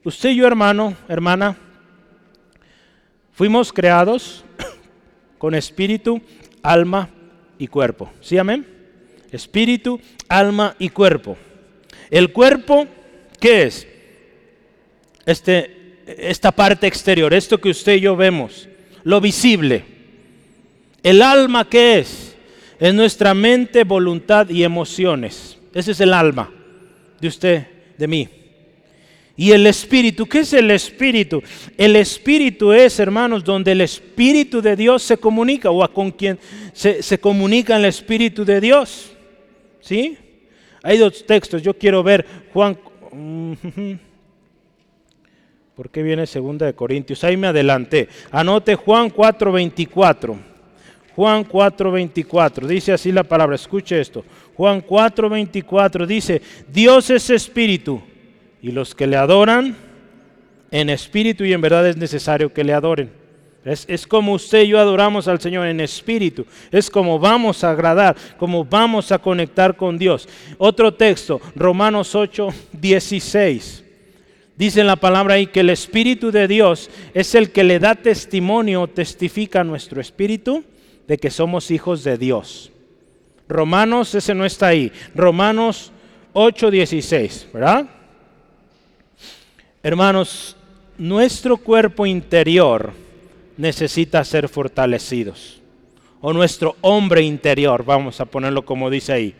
[0.03, 1.57] Usted y yo, hermano, hermana,
[3.31, 4.43] fuimos creados
[5.38, 6.21] con espíritu,
[6.61, 7.09] alma
[7.57, 8.11] y cuerpo.
[8.19, 8.67] ¿Sí, amén?
[9.31, 11.38] Espíritu, alma y cuerpo.
[12.11, 12.88] El cuerpo,
[13.39, 13.88] ¿qué es?
[15.25, 18.67] Este, esta parte exterior, esto que usted y yo vemos,
[19.03, 19.85] lo visible.
[21.01, 22.35] El alma, ¿qué es?
[22.79, 25.57] Es nuestra mente, voluntad y emociones.
[25.73, 26.51] Ese es el alma
[27.19, 28.30] de usted, de mí.
[29.38, 31.43] Y el Espíritu, ¿qué es el Espíritu?
[31.78, 36.39] El Espíritu es, hermanos, donde el Espíritu de Dios se comunica o a con quien
[36.73, 39.12] se, se comunica el Espíritu de Dios.
[39.82, 40.17] ¿Sí?
[40.82, 42.78] Hay dos textos, yo quiero ver Juan...
[45.75, 47.23] ¿Por qué viene segunda de Corintios?
[47.25, 48.08] Ahí me adelanté.
[48.32, 50.54] Anote Juan 4:24.
[51.15, 52.67] Juan 4:24.
[52.67, 54.23] Dice así la palabra, escuche esto.
[54.56, 58.01] Juan 4:24 dice, Dios es espíritu
[58.62, 59.75] y los que le adoran
[60.71, 63.10] en espíritu y en verdad es necesario que le adoren.
[63.63, 66.45] Es, es, como usted y yo adoramos al Señor en espíritu.
[66.71, 70.30] Es como vamos a agradar, como vamos a conectar con Dios.
[70.60, 73.84] Otro texto, Romanos 8, 16.
[74.56, 78.88] Dice la palabra ahí que el Espíritu de Dios es el que le da testimonio,
[78.88, 80.63] testifica nuestro espíritu
[81.07, 82.71] de que somos hijos de Dios.
[83.47, 84.91] Romanos, ese no está ahí.
[85.13, 85.91] Romanos
[86.33, 87.85] 8:16, ¿verdad?
[89.83, 90.55] Hermanos,
[90.97, 92.93] nuestro cuerpo interior
[93.57, 95.61] necesita ser fortalecidos.
[96.21, 99.35] O nuestro hombre interior, vamos a ponerlo como dice ahí.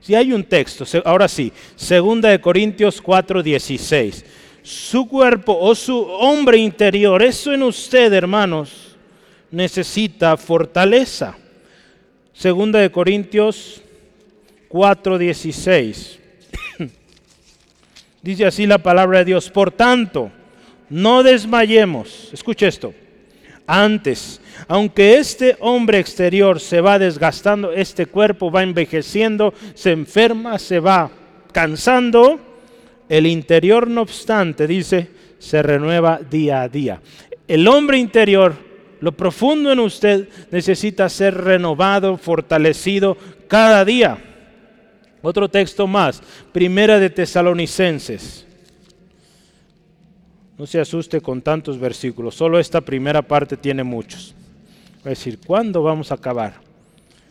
[0.00, 4.24] Si hay un texto, ahora sí, segunda de Corintios 4:16.
[4.62, 8.89] Su cuerpo o su hombre interior, eso en usted, hermanos,
[9.50, 11.36] necesita fortaleza.
[12.32, 13.82] Segunda de Corintios
[14.68, 16.18] 4:16.
[18.22, 19.50] Dice así la palabra de Dios.
[19.50, 20.30] Por tanto,
[20.88, 22.30] no desmayemos.
[22.32, 22.94] Escuche esto.
[23.66, 30.80] Antes, aunque este hombre exterior se va desgastando, este cuerpo va envejeciendo, se enferma, se
[30.80, 31.10] va
[31.52, 32.40] cansando,
[33.08, 35.08] el interior no obstante, dice,
[35.38, 37.00] se renueva día a día.
[37.46, 38.69] El hombre interior
[39.00, 43.16] lo profundo en usted necesita ser renovado, fortalecido
[43.48, 44.18] cada día.
[45.22, 48.46] Otro texto más, Primera de Tesalonicenses.
[50.56, 54.34] No se asuste con tantos versículos, solo esta primera parte tiene muchos.
[55.04, 56.60] A decir, ¿cuándo vamos a acabar?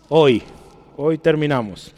[0.07, 0.41] Hoy,
[0.97, 1.93] hoy terminamos.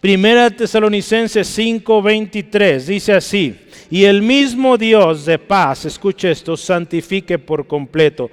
[0.00, 3.54] Primera Tesalonicenses 5:23 dice así,
[3.90, 8.30] y el mismo Dios de paz, escuche esto, santifique por completo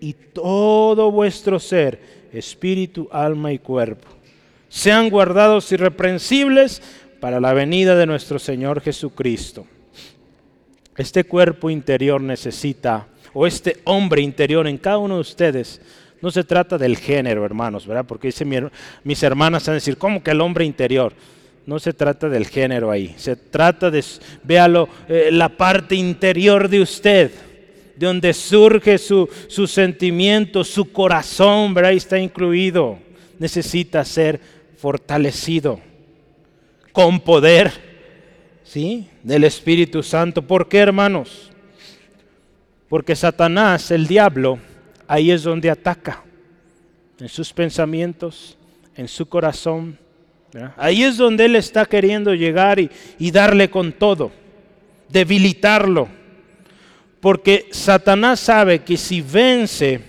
[0.00, 2.00] y todo vuestro ser,
[2.32, 4.08] espíritu, alma y cuerpo,
[4.68, 6.82] sean guardados irreprensibles
[7.20, 9.66] para la venida de nuestro Señor Jesucristo.
[10.96, 15.80] Este cuerpo interior necesita, o este hombre interior en cada uno de ustedes,
[16.20, 18.04] no se trata del género, hermanos, ¿verdad?
[18.04, 18.44] Porque dice
[19.04, 21.12] mis hermanas a decir, ¿cómo que el hombre interior?
[21.66, 24.02] No se trata del género ahí, se trata de,
[24.42, 27.30] véalo, eh, la parte interior de usted
[27.98, 31.90] de donde surge su, su sentimiento, su corazón, ¿verdad?
[31.90, 32.98] Ahí está incluido.
[33.40, 34.40] Necesita ser
[34.76, 35.80] fortalecido
[36.92, 37.72] con poder,
[38.62, 39.08] ¿sí?
[39.24, 40.42] Del Espíritu Santo.
[40.42, 41.50] ¿Por qué, hermanos?
[42.88, 44.60] Porque Satanás, el diablo,
[45.08, 46.22] ahí es donde ataca,
[47.18, 48.56] en sus pensamientos,
[48.96, 49.98] en su corazón.
[50.76, 54.30] Ahí es donde él está queriendo llegar y, y darle con todo,
[55.08, 56.17] debilitarlo.
[57.20, 60.00] Porque Satanás sabe que si vence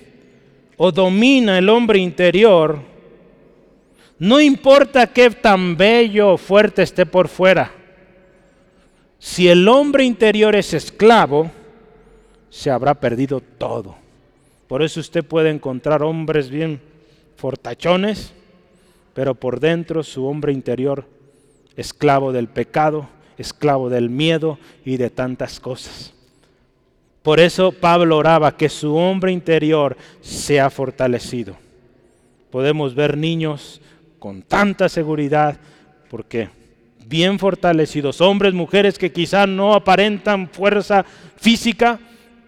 [0.78, 2.80] o domina el hombre interior,
[4.20, 7.72] no importa qué tan bello o fuerte esté por fuera,
[9.18, 11.52] si el hombre interior es esclavo,
[12.50, 13.96] se habrá perdido todo.
[14.68, 16.80] Por eso usted puede encontrar hombres bien
[17.36, 18.34] fortachones,
[19.14, 21.06] pero por dentro su hombre interior,
[21.76, 26.14] esclavo del pecado, esclavo del miedo y de tantas cosas.
[27.24, 31.56] Por eso Pablo oraba que su hombre interior sea fortalecido.
[32.50, 33.82] Podemos ver niños
[34.20, 35.58] con tanta seguridad,
[36.10, 36.50] porque
[37.06, 41.06] bien fortalecidos, hombres, mujeres que quizás no aparentan fuerza
[41.38, 42.00] física,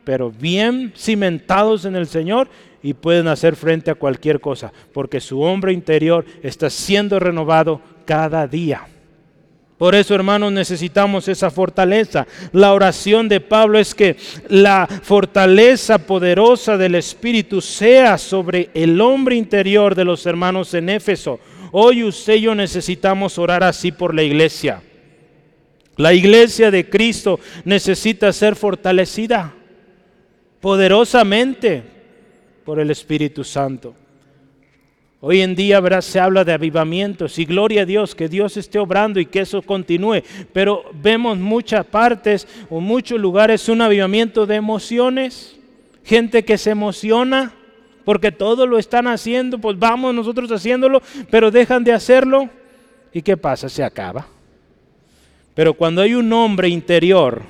[0.03, 2.47] pero bien cimentados en el Señor
[2.81, 8.47] y pueden hacer frente a cualquier cosa, porque su hombre interior está siendo renovado cada
[8.47, 8.87] día.
[9.81, 12.27] Por eso, hermanos, necesitamos esa fortaleza.
[12.51, 14.15] La oración de Pablo es que
[14.47, 21.39] la fortaleza poderosa del Espíritu sea sobre el hombre interior de los hermanos en Éfeso.
[21.71, 24.83] Hoy usted y yo necesitamos orar así por la iglesia.
[25.97, 29.51] La iglesia de Cristo necesita ser fortalecida
[30.59, 31.81] poderosamente
[32.63, 33.95] por el Espíritu Santo.
[35.23, 39.19] Hoy en día se habla de avivamientos y gloria a Dios, que Dios esté obrando
[39.19, 40.23] y que eso continúe.
[40.51, 45.55] Pero vemos muchas partes o muchos lugares un avivamiento de emociones,
[46.03, 47.53] gente que se emociona
[48.03, 52.49] porque todo lo están haciendo, pues vamos nosotros haciéndolo, pero dejan de hacerlo.
[53.13, 53.69] ¿Y qué pasa?
[53.69, 54.25] Se acaba.
[55.53, 57.43] Pero cuando hay un hombre interior,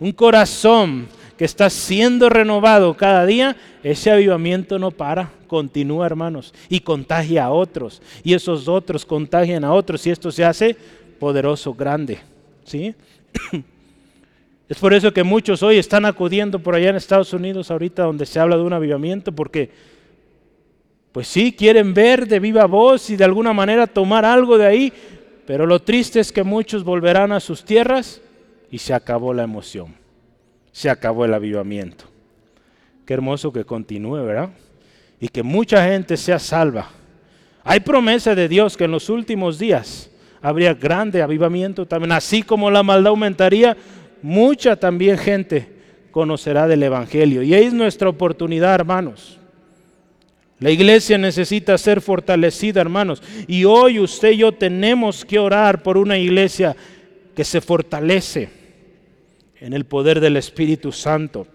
[0.00, 1.06] un corazón
[1.38, 7.52] que está siendo renovado cada día, ese avivamiento no para, continúa hermanos, y contagia a
[7.52, 10.76] otros, y esos otros contagian a otros, y esto se hace
[11.20, 12.18] poderoso, grande.
[12.64, 12.94] ¿sí?
[14.68, 18.26] Es por eso que muchos hoy están acudiendo por allá en Estados Unidos, ahorita donde
[18.26, 19.70] se habla de un avivamiento, porque
[21.10, 24.92] pues sí, quieren ver de viva voz y de alguna manera tomar algo de ahí,
[25.46, 28.20] pero lo triste es que muchos volverán a sus tierras
[28.70, 29.97] y se acabó la emoción
[30.78, 32.04] se acabó el avivamiento.
[33.04, 34.50] Qué hermoso que continúe, ¿verdad?
[35.18, 36.88] Y que mucha gente sea salva.
[37.64, 40.08] Hay promesa de Dios que en los últimos días
[40.40, 42.12] habría grande avivamiento también.
[42.12, 43.76] Así como la maldad aumentaría,
[44.22, 45.68] mucha también gente
[46.12, 47.42] conocerá del Evangelio.
[47.42, 49.36] Y es nuestra oportunidad, hermanos.
[50.60, 53.20] La iglesia necesita ser fortalecida, hermanos.
[53.48, 56.76] Y hoy usted y yo tenemos que orar por una iglesia
[57.34, 58.67] que se fortalece
[59.60, 61.46] en el poder del Espíritu Santo.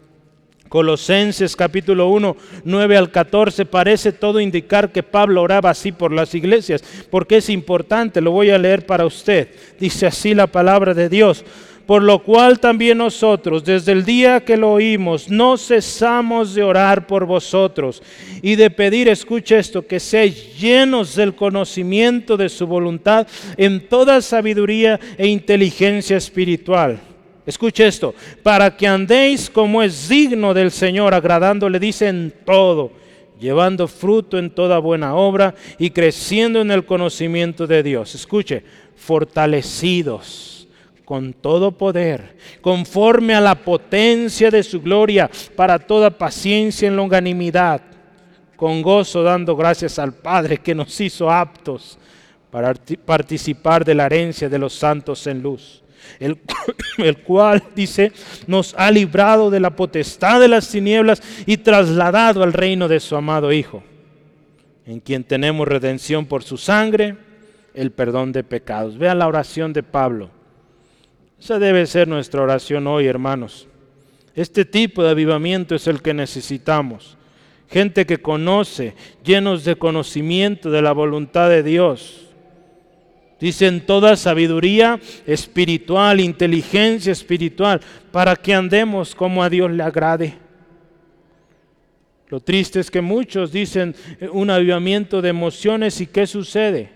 [0.70, 6.34] Colosenses capítulo 1, 9 al 14, parece todo indicar que Pablo oraba así por las
[6.34, 9.50] iglesias, porque es importante, lo voy a leer para usted.
[9.80, 11.46] Dice así la palabra de Dios,
[11.86, 17.06] por lo cual también nosotros, desde el día que lo oímos, no cesamos de orar
[17.06, 18.02] por vosotros
[18.42, 24.22] y de pedir, escuche esto, que seáis llenos del conocimiento de su voluntad en toda
[24.24, 27.13] sabiduría e inteligencia espiritual
[27.46, 32.92] Escuche esto, para que andéis como es digno del Señor, agradándole, dice en todo,
[33.38, 38.16] llevando fruto en toda buena obra y creciendo en el conocimiento de Dios.
[38.16, 38.64] Escuche,
[38.96, 40.70] fortalecidos
[41.04, 47.82] con todo poder, conforme a la potencia de su gloria, para toda paciencia en longanimidad,
[48.56, 51.98] con gozo dando gracias al Padre que nos hizo aptos
[52.50, 55.83] para participar de la herencia de los santos en luz
[56.20, 56.40] el,
[56.98, 58.12] el, cual, dice,
[58.48, 63.16] nos ha librado de la potestad de las tinieblas y trasladado al reino de su
[63.16, 63.84] amado Hijo,
[64.86, 67.16] en quien tenemos redención por su sangre,
[67.74, 68.98] el perdón de pecados.
[68.98, 70.30] Vea la oración de Pablo.
[71.40, 73.68] Esa debe ser nuestra oración hoy, hermanos.
[74.36, 77.18] Este tipo de avivamiento es el que necesitamos.
[77.70, 82.33] Gente que conoce, llenos de conocimiento de la voluntad de Dios
[83.44, 90.36] Dicen toda sabiduría espiritual, inteligencia espiritual, para que andemos como a Dios le agrade.
[92.30, 96.92] Lo triste es que muchos dicen eh, un avivamiento de emociones y ¿qué sucede?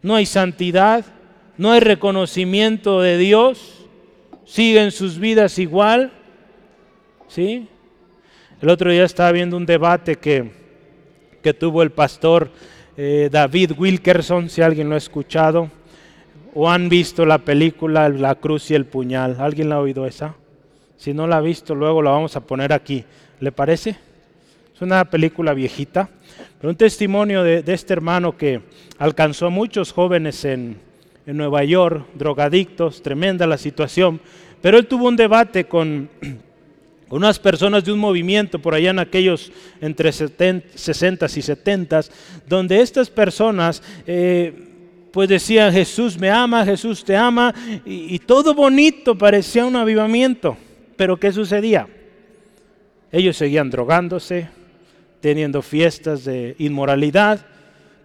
[0.00, 1.04] No hay santidad,
[1.58, 3.88] no hay reconocimiento de Dios,
[4.44, 6.12] siguen sus vidas igual.
[7.26, 7.66] ¿Sí?
[8.60, 10.52] El otro día estaba viendo un debate que,
[11.42, 12.52] que tuvo el pastor
[12.96, 15.70] eh, David Wilkerson, si alguien lo ha escuchado,
[16.54, 19.36] o han visto la película La Cruz y el Puñal.
[19.40, 20.34] ¿Alguien la ha oído esa?
[20.96, 23.04] Si no la ha visto, luego la vamos a poner aquí.
[23.40, 23.96] ¿Le parece?
[24.74, 26.08] Es una película viejita,
[26.60, 28.60] pero un testimonio de, este hermano que
[28.98, 30.76] alcanzó a muchos jóvenes en,
[31.26, 34.20] en Nueva York, drogadictos, tremenda la situación,
[34.60, 36.08] pero él tuvo un debate con
[37.12, 39.52] unas personas de un movimiento por allá en aquellos
[39.82, 42.00] entre 60 y 70,
[42.48, 47.54] donde estas personas eh, pues decían Jesús me ama, Jesús te ama,
[47.84, 50.56] y, y todo bonito parecía un avivamiento.
[50.96, 51.86] Pero ¿qué sucedía?
[53.10, 54.48] Ellos seguían drogándose,
[55.20, 57.44] teniendo fiestas de inmoralidad,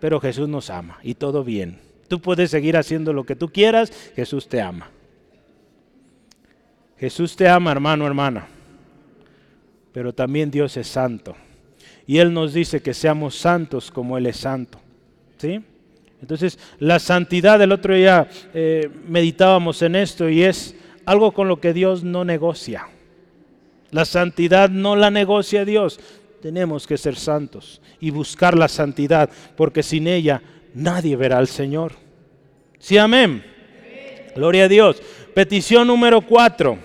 [0.01, 1.80] pero Jesús nos ama y todo bien.
[2.10, 4.89] Tú puedes seguir haciendo lo que tú quieras, Jesús te ama.
[6.97, 8.47] Jesús te ama, hermano, hermana,
[9.98, 11.36] pero también Dios es santo.
[12.06, 14.80] Y Él nos dice que seamos santos como Él es santo.
[15.39, 15.60] ¿Sí?
[16.22, 21.60] Entonces, la santidad, el otro día eh, meditábamos en esto y es algo con lo
[21.60, 22.88] que Dios no negocia.
[23.89, 26.00] La santidad no la negocia Dios.
[26.43, 30.43] Tenemos que ser santos y buscar la santidad, porque sin ella
[30.76, 31.93] nadie verá al Señor.
[32.78, 33.43] Sí, amén.
[34.36, 35.02] Gloria a Dios.
[35.34, 36.78] Petición número cuatro.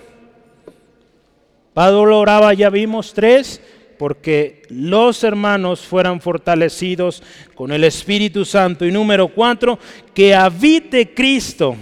[1.73, 3.61] Pablo oraba, ya vimos tres,
[3.97, 7.23] porque los hermanos fueran fortalecidos
[7.55, 8.85] con el Espíritu Santo.
[8.85, 9.79] Y número cuatro,
[10.13, 11.75] que habite Cristo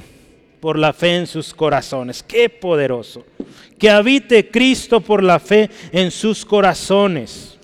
[0.59, 2.23] por la fe en sus corazones.
[2.23, 3.25] Qué poderoso.
[3.77, 7.57] Que habite Cristo por la fe en sus corazones.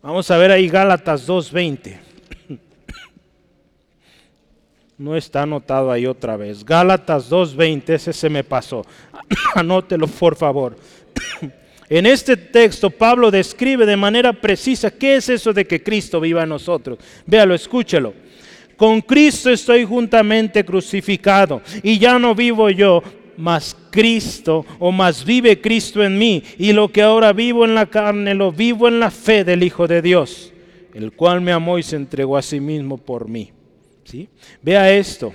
[0.00, 2.03] Vamos a ver ahí Gálatas 2.20.
[4.96, 6.64] No está anotado ahí otra vez.
[6.64, 8.84] Gálatas 2.20, ese se me pasó.
[9.54, 10.76] Anótelo por favor.
[11.86, 16.42] En este texto Pablo describe de manera precisa qué es eso de que Cristo viva
[16.42, 16.98] en nosotros.
[17.26, 18.14] Véalo, escúchelo.
[18.74, 23.02] Con Cristo estoy juntamente crucificado y ya no vivo yo,
[23.36, 27.84] mas Cristo o más vive Cristo en mí y lo que ahora vivo en la
[27.84, 30.54] carne lo vivo en la fe del Hijo de Dios,
[30.94, 33.52] el cual me amó y se entregó a sí mismo por mí.
[34.04, 34.28] ¿Sí?
[34.62, 35.34] Vea esto.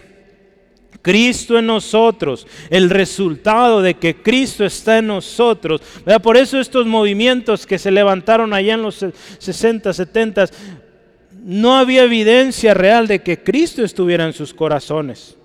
[1.01, 5.82] Cristo en nosotros, el resultado de que Cristo está en nosotros.
[6.22, 9.05] Por eso estos movimientos que se levantaron allá en los
[9.38, 10.45] 60, 70,
[11.43, 15.38] no había evidencia real de que Cristo estuviera en sus corazones.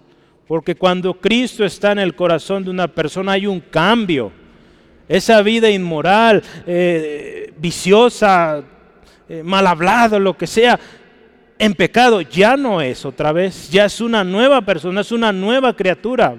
[0.47, 4.33] Porque cuando Cristo está en el corazón de una persona hay un cambio.
[5.09, 8.63] Esa vida inmoral, eh, viciosa,
[9.29, 10.79] eh, mal hablado, lo que sea,
[11.59, 15.75] en pecado ya no es otra vez, ya es una nueva persona, es una nueva
[15.75, 16.35] criatura.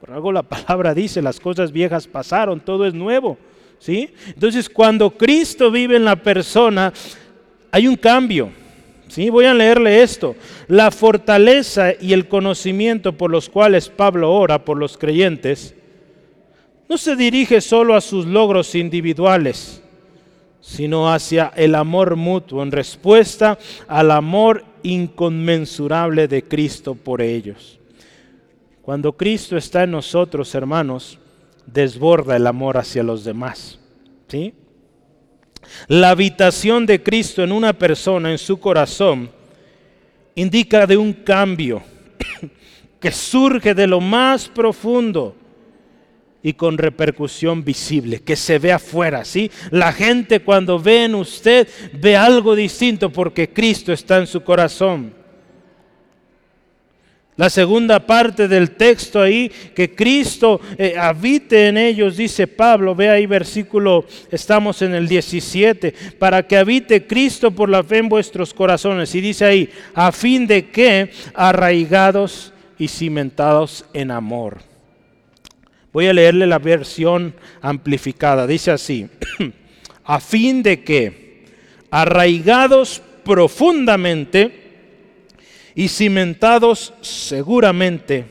[0.00, 3.38] Por algo la palabra dice, las cosas viejas pasaron, todo es nuevo.
[3.78, 4.10] ¿sí?
[4.28, 6.92] Entonces cuando Cristo vive en la persona,
[7.70, 8.50] hay un cambio.
[9.08, 9.30] ¿sí?
[9.30, 10.36] Voy a leerle esto.
[10.68, 15.74] La fortaleza y el conocimiento por los cuales Pablo ora por los creyentes,
[16.86, 19.83] no se dirige solo a sus logros individuales
[20.64, 27.78] sino hacia el amor mutuo, en respuesta al amor inconmensurable de Cristo por ellos.
[28.80, 31.18] Cuando Cristo está en nosotros, hermanos,
[31.66, 33.78] desborda el amor hacia los demás.
[34.26, 34.54] ¿sí?
[35.86, 39.28] La habitación de Cristo en una persona, en su corazón,
[40.34, 41.82] indica de un cambio
[43.00, 45.36] que surge de lo más profundo
[46.44, 49.50] y con repercusión visible, que se ve afuera, ¿sí?
[49.70, 55.14] La gente cuando ve en usted ve algo distinto porque Cristo está en su corazón.
[57.36, 63.08] La segunda parte del texto ahí, que Cristo eh, habite en ellos, dice Pablo, ve
[63.08, 68.52] ahí versículo, estamos en el 17, para que habite Cristo por la fe en vuestros
[68.52, 69.14] corazones.
[69.14, 74.73] Y dice ahí, a fin de que arraigados y cimentados en amor
[75.94, 78.48] Voy a leerle la versión amplificada.
[78.48, 79.08] Dice así,
[80.04, 81.44] a fin de que,
[81.88, 84.90] arraigados profundamente
[85.76, 88.26] y cimentados seguramente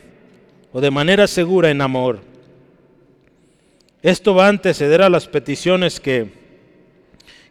[0.74, 2.20] o de manera segura en amor.
[4.02, 6.34] Esto va a anteceder a las peticiones que,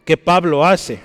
[0.05, 1.01] que Pablo hace.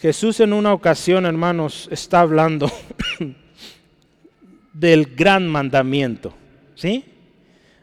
[0.00, 2.70] Jesús en una ocasión, hermanos, está hablando
[4.78, 6.34] del gran mandamiento.
[6.74, 7.04] ¿Sí?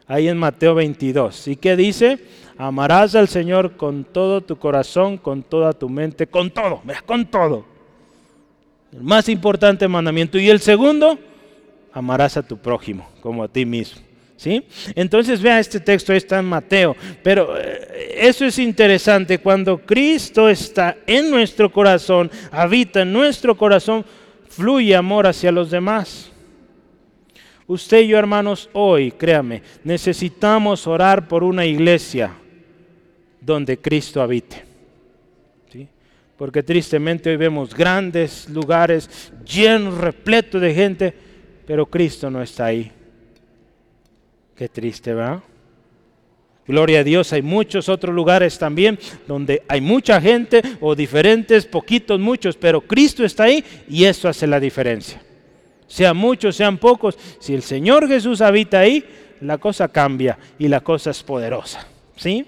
[0.07, 1.47] Ahí en Mateo 22.
[1.47, 2.19] ¿Y qué dice?
[2.57, 7.65] Amarás al Señor con todo tu corazón, con toda tu mente, con todo, con todo.
[8.91, 10.37] El más importante mandamiento.
[10.37, 11.17] Y el segundo,
[11.91, 14.01] amarás a tu prójimo como a ti mismo.
[14.35, 14.61] ¿Sí?
[14.95, 20.97] Entonces vea este texto, está en Mateo, pero eh, eso es interesante, cuando Cristo está
[21.07, 24.03] en nuestro corazón, habita en nuestro corazón,
[24.49, 26.32] fluye amor hacia los demás.
[27.67, 32.33] Usted y yo, hermanos, hoy, créame, necesitamos orar por una iglesia
[33.39, 34.63] donde Cristo habite.
[35.71, 35.87] ¿Sí?
[36.37, 41.13] Porque tristemente hoy vemos grandes lugares llenos, repletos de gente,
[41.65, 42.91] pero Cristo no está ahí.
[44.55, 45.41] Qué triste, ¿verdad?
[46.67, 48.97] Gloria a Dios, hay muchos otros lugares también
[49.27, 54.47] donde hay mucha gente o diferentes, poquitos, muchos, pero Cristo está ahí y eso hace
[54.47, 55.21] la diferencia
[55.87, 59.03] sean muchos, sean pocos, si el Señor Jesús habita ahí,
[59.41, 61.85] la cosa cambia y la cosa es poderosa.
[62.15, 62.45] ¿Sí?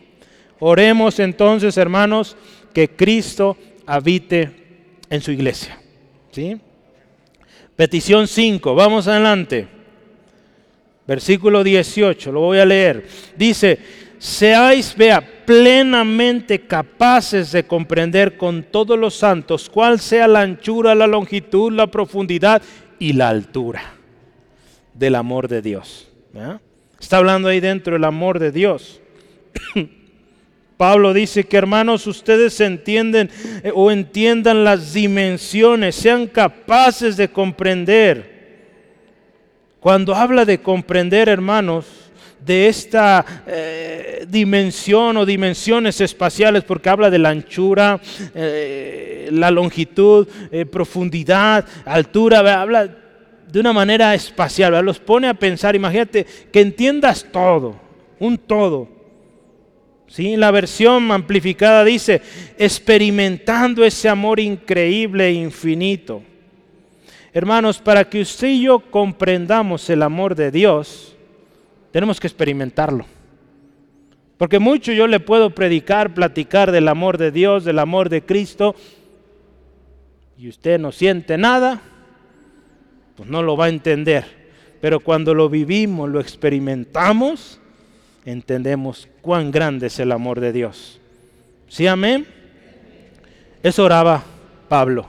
[0.59, 2.38] Oremos entonces, hermanos,
[2.73, 4.51] que Cristo habite
[5.09, 5.79] en su iglesia.
[6.31, 6.57] ¿sí?
[7.75, 9.67] Petición 5, vamos adelante.
[11.07, 13.05] Versículo 18, lo voy a leer.
[13.36, 13.77] Dice,
[14.17, 21.05] seáis, vea, plenamente capaces de comprender con todos los santos cuál sea la anchura, la
[21.05, 22.61] longitud, la profundidad
[22.99, 23.83] y la altura
[24.93, 26.07] del amor de Dios.
[26.99, 29.01] Está hablando ahí dentro el amor de Dios.
[30.77, 33.29] Pablo dice que hermanos, ustedes entienden
[33.63, 38.35] eh, o entiendan las dimensiones, sean capaces de comprender.
[39.79, 41.85] Cuando habla de comprender, hermanos,
[42.45, 47.99] de esta eh, dimensión o dimensiones espaciales, porque habla de la anchura,
[48.33, 50.27] eh, la longitud,
[50.71, 52.89] profundidad, altura, habla
[53.51, 57.75] de una manera espacial, los pone a pensar, imagínate que entiendas todo,
[58.19, 58.95] un todo
[60.07, 60.35] ¿Sí?
[60.35, 62.21] La versión amplificada dice,
[62.57, 66.21] experimentando ese amor increíble e infinito.
[67.33, 71.14] Hermanos, para que usted y yo comprendamos el amor de Dios,
[71.95, 73.05] tenemos que experimentarlo.
[74.37, 78.75] Porque mucho yo le puedo predicar, platicar del amor de Dios, del amor de Cristo,
[80.37, 81.81] y usted no siente nada,
[83.15, 84.25] pues no lo va a entender.
[84.81, 87.61] Pero cuando lo vivimos, lo experimentamos,
[88.25, 90.99] entendemos cuán grande es el amor de Dios.
[91.69, 92.27] ¿Sí, amén?
[93.63, 94.21] Eso oraba
[94.67, 95.07] Pablo,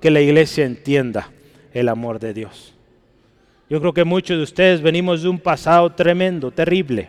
[0.00, 1.30] que la iglesia entienda
[1.74, 2.71] el amor de Dios.
[3.72, 7.08] Yo creo que muchos de ustedes venimos de un pasado tremendo, terrible.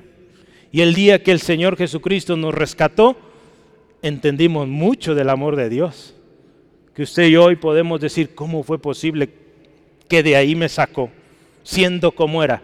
[0.72, 3.18] Y el día que el Señor Jesucristo nos rescató,
[4.02, 6.16] entendimos mucho del amor de Dios.
[6.96, 9.30] Que usted y hoy podemos decir, ¿cómo fue posible
[10.08, 11.10] que de ahí me sacó,
[11.64, 12.62] siendo como era?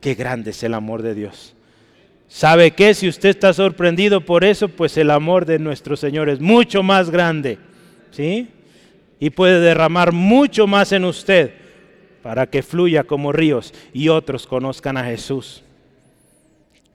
[0.00, 1.54] Qué grande es el amor de Dios.
[2.26, 2.92] ¿Sabe qué?
[2.92, 7.08] Si usted está sorprendido por eso, pues el amor de nuestro Señor es mucho más
[7.08, 7.60] grande.
[8.10, 8.48] ¿Sí?
[9.20, 11.61] Y puede derramar mucho más en usted
[12.22, 15.62] para que fluya como ríos y otros conozcan a Jesús.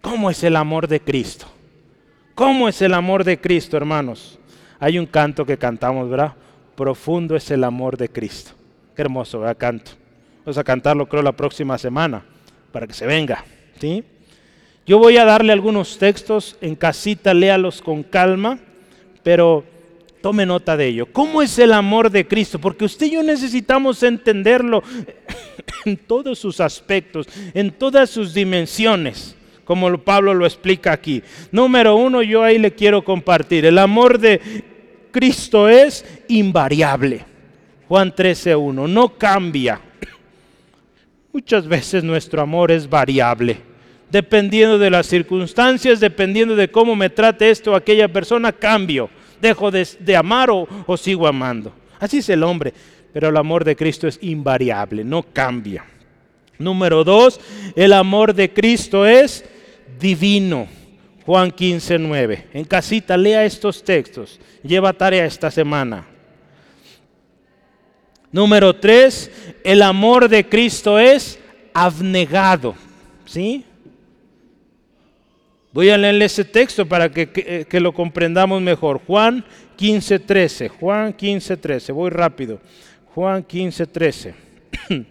[0.01, 1.47] ¿Cómo es el amor de Cristo?
[2.33, 4.39] ¿Cómo es el amor de Cristo, hermanos?
[4.79, 6.33] Hay un canto que cantamos, ¿verdad?
[6.75, 8.51] Profundo es el amor de Cristo.
[8.95, 9.57] Qué hermoso, ¿verdad?
[9.57, 9.91] Canto.
[10.45, 12.23] Vamos a cantarlo creo la próxima semana
[12.71, 13.43] para que se venga.
[13.79, 14.03] ¿Sí?
[14.85, 18.59] Yo voy a darle algunos textos en casita, léalos con calma,
[19.23, 19.65] pero
[20.21, 21.05] tome nota de ello.
[21.07, 22.59] ¿Cómo es el amor de Cristo?
[22.59, 24.83] Porque usted y yo necesitamos entenderlo
[25.85, 31.23] en todos sus aspectos, en todas sus dimensiones, como Pablo lo explica aquí.
[31.51, 33.65] Número uno, yo ahí le quiero compartir.
[33.65, 34.39] El amor de
[35.11, 37.25] Cristo es invariable.
[37.87, 39.79] Juan 13.1, no cambia.
[41.33, 43.67] Muchas veces nuestro amor es variable
[44.09, 49.09] dependiendo de las circunstancias, dependiendo de cómo me trate esto o aquella persona, cambio.
[49.41, 51.73] Dejo de, amar o, o sigo amando.
[51.99, 52.73] Así es el hombre,
[53.13, 55.85] pero el amor de Cristo es invariable, no cambia.
[56.59, 57.39] Número dos,
[57.75, 59.45] el amor de Cristo es
[59.99, 60.67] divino.
[61.25, 62.47] Juan 15, 9.
[62.53, 64.39] En casita, lea estos textos.
[64.63, 66.07] Lleva tarea esta semana.
[68.31, 69.31] Número tres,
[69.63, 71.39] el amor de Cristo es
[71.73, 72.75] abnegado.
[73.25, 73.65] ¿Sí?
[75.77, 78.99] Voy a leerle ese texto para que, lo comprendamos mejor.
[79.05, 80.69] Juan 15, 13.
[80.69, 81.91] Juan 15, 13.
[81.91, 82.59] Voy rápido.
[83.13, 84.33] Juan 15, 13.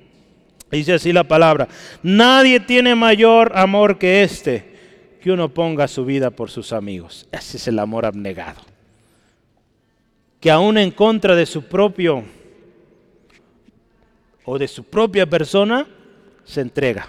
[0.73, 1.69] Dice así la palabra.
[2.03, 4.65] Nadie tiene mayor amor que este,
[5.21, 7.29] que uno ponga su vida por sus amigos.
[7.31, 8.61] Ese es el amor abnegado.
[10.41, 12.25] Que aún en contra de su propio
[14.45, 15.87] o de su propia persona,
[16.43, 17.07] se entrega.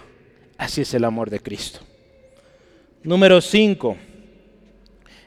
[0.60, 1.87] Así es el amor de Cristo.
[3.04, 3.98] Número 5.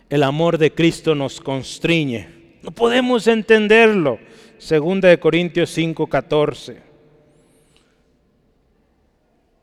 [0.08, 2.28] El amor de Cristo nos constriñe.
[2.62, 4.18] No podemos entenderlo.
[4.58, 6.82] Segunda de Corintios 5, 14.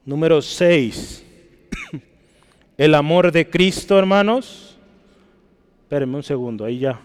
[0.06, 1.26] Número 6.
[2.78, 4.78] El amor de Cristo, hermanos.
[5.84, 7.02] Espérenme un segundo, ahí ya.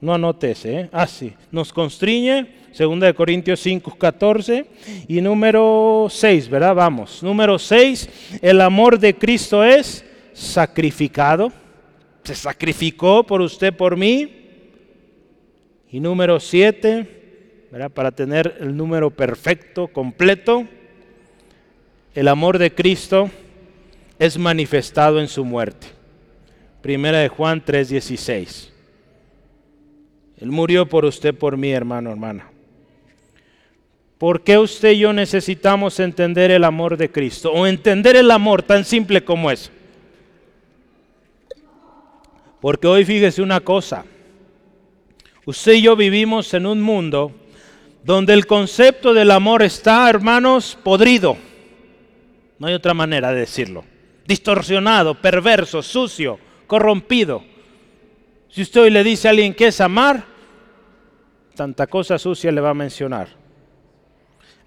[0.00, 0.88] No anotes, ¿eh?
[0.92, 1.34] Ah, sí.
[1.50, 4.66] Nos constriñe, segunda de Corintios 5, 14.
[5.08, 6.74] Y número 6, ¿verdad?
[6.74, 7.22] Vamos.
[7.22, 11.52] Número 6, el amor de Cristo es sacrificado.
[12.24, 14.34] Se sacrificó por usted, por mí.
[15.90, 17.90] Y número 7, ¿verdad?
[17.90, 20.66] Para tener el número perfecto, completo.
[22.14, 23.30] El amor de Cristo
[24.18, 25.86] es manifestado en su muerte.
[26.82, 28.72] Primera de Juan 3, 16.
[30.38, 32.50] Él murió por usted, por mí, hermano, hermana.
[34.18, 37.52] ¿Por qué usted y yo necesitamos entender el amor de Cristo?
[37.52, 39.70] O entender el amor tan simple como es.
[42.60, 44.04] Porque hoy fíjese una cosa.
[45.46, 47.32] Usted y yo vivimos en un mundo
[48.02, 51.36] donde el concepto del amor está, hermanos, podrido.
[52.58, 53.84] No hay otra manera de decirlo.
[54.26, 57.44] Distorsionado, perverso, sucio, corrompido.
[58.48, 60.24] Si usted hoy le dice a alguien que es amar,
[61.54, 63.28] tanta cosa sucia le va a mencionar.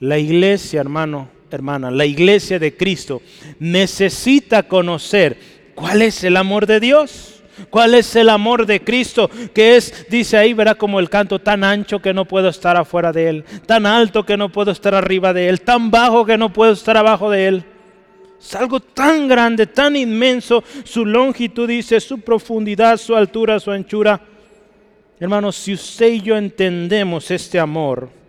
[0.02, 3.22] La iglesia, hermano, hermana, la iglesia de Cristo
[3.60, 5.38] necesita conocer
[5.76, 7.38] cuál es el amor de Dios.
[7.70, 9.30] ¿Cuál es el amor de Cristo?
[9.54, 13.12] Que es, dice ahí, verá como el canto tan ancho que no puedo estar afuera
[13.12, 16.52] de él, tan alto que no puedo estar arriba de él, tan bajo que no
[16.52, 17.64] puedo estar abajo de él.
[18.42, 24.20] Es algo tan grande, tan inmenso, su longitud dice, su profundidad, su altura, su anchura.
[25.20, 28.21] Hermanos, si usted y yo entendemos este amor,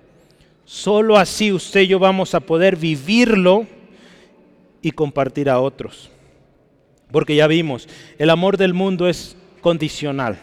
[0.73, 3.67] solo así usted y yo vamos a poder vivirlo
[4.81, 6.11] y compartir a otros.
[7.11, 10.39] Porque ya vimos, el amor del mundo es condicional,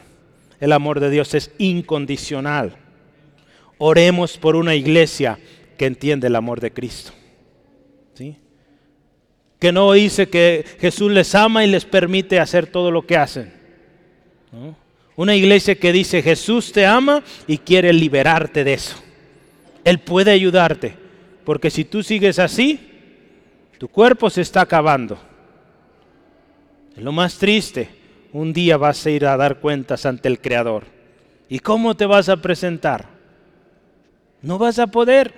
[0.60, 2.78] el amor de Dios es incondicional.
[3.80, 5.40] Oremos por una iglesia
[5.80, 7.12] que entiende el amor de Cristo.
[8.14, 8.38] ¿Sí?
[9.58, 13.52] Que no dice que Jesús les ama y les permite hacer todo lo que hacen.
[15.16, 19.09] Una iglesia que dice Jesús te ama y quiere liberarte de eso.
[19.84, 20.96] Él puede ayudarte,
[21.46, 22.80] porque si tú sigues así,
[23.78, 25.18] tu cuerpo se está acabando.
[26.96, 27.90] Es lo más triste,
[28.34, 30.84] un día vas a ir a dar cuentas ante el Creador.
[31.48, 33.08] ¿Y cómo te vas a presentar?
[34.42, 35.34] No vas a poder.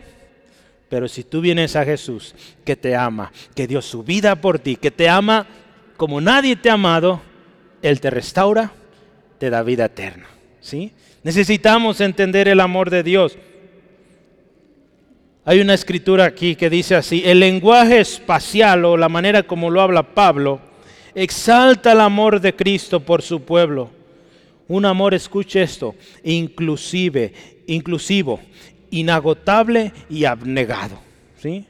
[0.90, 2.36] Pero si tú vienes a Jesús,
[2.66, 5.48] que te ama, que dio su vida por ti, que te ama
[5.96, 7.22] como nadie te ha amado,
[7.82, 8.74] Él te restaura,
[9.38, 10.28] te da vida eterna.
[10.60, 10.92] ¿sí?
[11.24, 13.38] Necesitamos entender el amor de Dios.
[15.44, 19.82] Hay una escritura aquí que dice así, el lenguaje espacial o la manera como lo
[19.82, 20.60] habla Pablo,
[21.16, 23.90] exalta el amor de Cristo por su pueblo.
[24.68, 27.34] Un amor, escuche esto, inclusive,
[27.66, 28.40] inclusivo,
[28.92, 31.00] inagotable y abnegado.
[31.38, 31.66] ¿sí?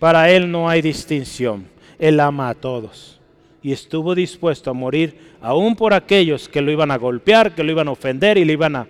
[0.00, 1.68] Para Él no hay distinción.
[1.98, 3.20] Él ama a todos
[3.62, 7.70] y estuvo dispuesto a morir aún por aquellos que lo iban a golpear, que lo
[7.70, 8.88] iban a ofender y le iban a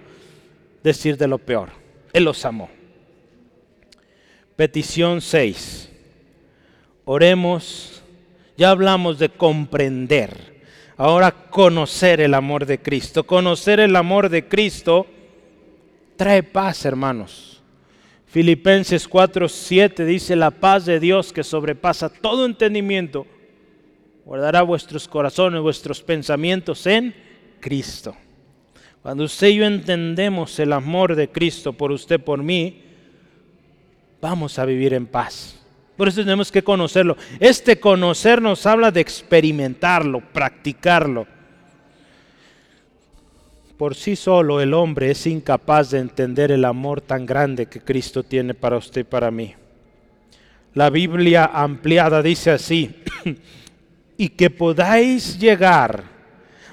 [0.82, 1.68] decir de lo peor.
[2.12, 2.70] Él los amó.
[4.57, 5.90] Petición 6.
[7.05, 8.02] Oremos,
[8.57, 10.62] ya hablamos de comprender,
[10.96, 13.24] ahora conocer el amor de Cristo.
[13.24, 15.07] Conocer el amor de Cristo
[16.16, 17.62] trae paz, hermanos.
[18.26, 23.26] Filipenses 4:7 dice la paz de Dios que sobrepasa todo entendimiento
[24.24, 27.14] guardará vuestros corazones, vuestros pensamientos en
[27.61, 28.16] Cristo.
[29.02, 32.84] Cuando usted y yo entendemos el amor de Cristo por usted, por mí,
[34.25, 35.55] vamos a vivir en paz.
[35.99, 37.14] Por eso tenemos que conocerlo.
[37.41, 41.27] Este conocer nos habla de experimentarlo, practicarlo.
[43.77, 48.22] Por sí solo el hombre es incapaz de entender el amor tan grande que Cristo
[48.22, 49.55] tiene para usted y para mí.
[50.72, 53.03] La Biblia ampliada dice así,
[54.16, 56.03] y que podáis llegar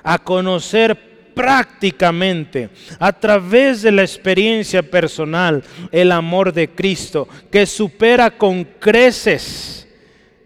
[0.04, 2.70] a conocer prácticamente
[3.00, 9.88] a través de la experiencia personal el amor de Cristo que supera con creces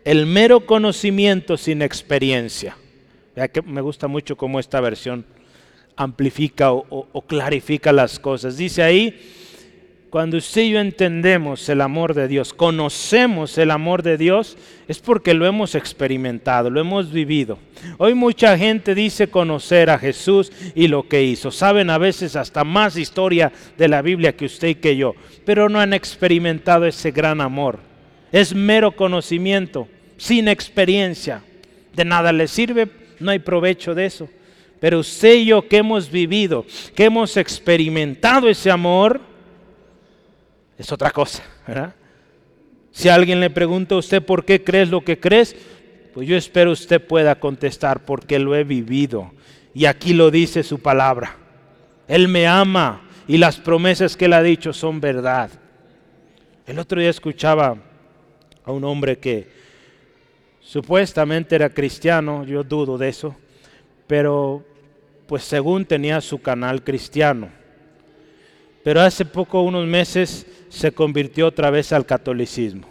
[0.04, 2.78] el mero conocimiento sin experiencia.
[3.52, 5.26] Que me gusta mucho cómo esta versión
[5.96, 8.56] amplifica o, o clarifica las cosas.
[8.56, 9.20] Dice ahí,
[10.16, 14.58] cuando usted y yo entendemos el amor de Dios, conocemos el amor de Dios,
[14.88, 17.60] es porque lo hemos experimentado, lo hemos vivido.
[17.98, 21.52] Hoy mucha gente dice conocer a Jesús y lo que hizo.
[21.52, 25.68] Saben a veces hasta más historia de la Biblia que usted y que yo, pero
[25.68, 27.80] no han experimentado ese gran amor.
[28.32, 31.44] Es mero conocimiento, sin experiencia.
[31.94, 32.88] De nada le sirve,
[33.20, 34.30] no hay provecho de eso.
[34.80, 39.35] Pero usted y yo que hemos vivido, que hemos experimentado ese amor,
[40.78, 41.96] es otra cosa, ¿verdad?
[42.92, 45.56] Si alguien le pregunta a usted por qué crees lo que crees,
[46.14, 49.34] pues yo espero usted pueda contestar porque lo he vivido.
[49.74, 51.36] Y aquí lo dice su palabra.
[52.08, 55.50] Él me ama y las promesas que él ha dicho son verdad.
[56.66, 57.78] El otro día escuchaba
[58.64, 59.50] a un hombre que
[60.62, 63.36] supuestamente era cristiano, yo dudo de eso,
[64.08, 64.64] pero
[65.28, 67.50] pues según tenía su canal cristiano.
[68.84, 70.46] Pero hace poco, unos meses,
[70.76, 72.88] se convirtió otra vez al catolicismo.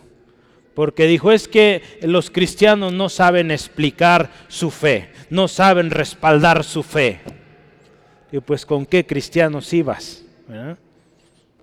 [0.74, 6.82] Porque dijo, es que los cristianos no saben explicar su fe, no saben respaldar su
[6.82, 7.20] fe.
[8.32, 10.24] Y pues con qué cristianos ibas?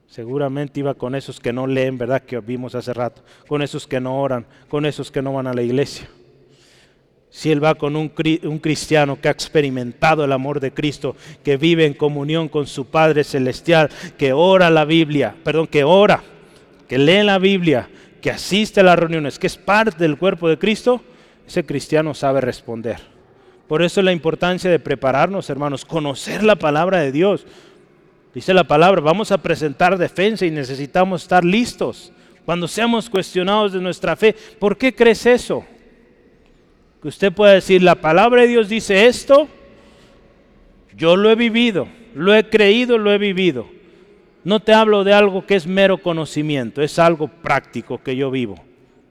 [0.08, 2.22] Seguramente iba con esos que no leen, ¿verdad?
[2.22, 5.54] Que vimos hace rato, con esos que no oran, con esos que no van a
[5.54, 6.08] la iglesia.
[7.32, 11.86] Si él va con un, cristiano que ha experimentado el amor de Cristo, que vive
[11.86, 16.22] en comunión con su Padre Celestial, que ora la Biblia, perdón, que ora,
[16.90, 17.90] que lee la Biblia,
[18.22, 21.02] que asiste a las reuniones, que es parte del cuerpo de Cristo,
[21.48, 22.98] ese cristiano sabe responder.
[23.66, 27.46] Por eso la importancia de prepararnos, hermanos, conocer la palabra de Dios.
[28.36, 32.12] Dice la palabra, vamos a presentar defensa y necesitamos estar listos
[32.44, 34.36] cuando seamos cuestionados de nuestra fe.
[34.60, 35.64] ¿Por qué crees eso?
[37.02, 39.48] Que usted pueda decir, la palabra de Dios dice esto,
[40.96, 43.68] yo lo he vivido, lo he creído, lo he vivido.
[44.44, 48.56] No te hablo de algo que es mero conocimiento, es algo práctico que yo vivo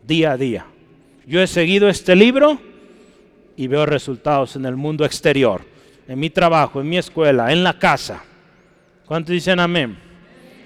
[0.07, 0.66] día a día.
[1.26, 2.59] Yo he seguido este libro
[3.57, 5.62] y veo resultados en el mundo exterior,
[6.09, 8.24] en mi trabajo, en mi escuela, en la casa.
[9.07, 9.99] ¿Cuántos dicen amén?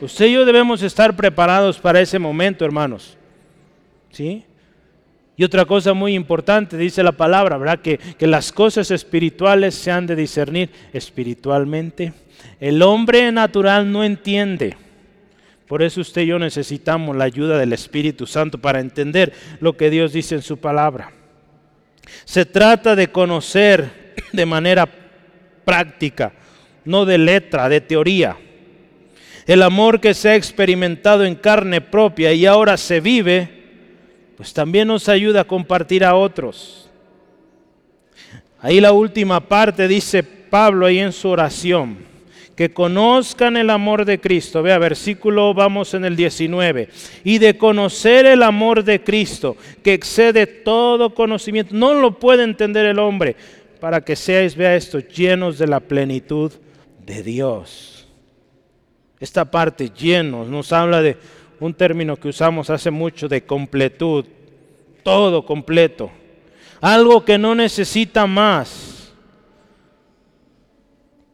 [0.00, 3.16] Usted y yo debemos estar preparados para ese momento, hermanos.
[4.10, 4.44] ¿Sí?
[5.36, 7.80] Y otra cosa muy importante, dice la palabra, ¿verdad?
[7.80, 12.12] Que, que, las cosas espirituales se han de discernir espiritualmente.
[12.60, 14.76] El hombre natural no entiende.
[15.66, 19.90] Por eso usted y yo necesitamos la ayuda del Espíritu Santo para entender lo que
[19.90, 21.10] Dios dice en su palabra.
[22.24, 24.88] Se trata de conocer de manera
[25.64, 26.32] práctica,
[26.84, 28.36] no de letra, de teoría.
[29.46, 33.53] El amor que se ha experimentado en carne propia y ahora se vive
[34.36, 36.88] pues también nos ayuda a compartir a otros.
[38.60, 41.98] Ahí la última parte dice Pablo ahí en su oración,
[42.56, 44.62] que conozcan el amor de Cristo.
[44.62, 46.88] Vea, versículo, vamos en el 19.
[47.24, 51.74] Y de conocer el amor de Cristo, que excede todo conocimiento.
[51.74, 53.36] No lo puede entender el hombre,
[53.80, 56.52] para que seáis, vea esto, llenos de la plenitud
[57.04, 58.08] de Dios.
[59.20, 61.16] Esta parte, llenos, nos habla de
[61.60, 64.24] un término que usamos hace mucho de completud,
[65.02, 66.10] todo completo,
[66.80, 69.12] algo que no necesita más.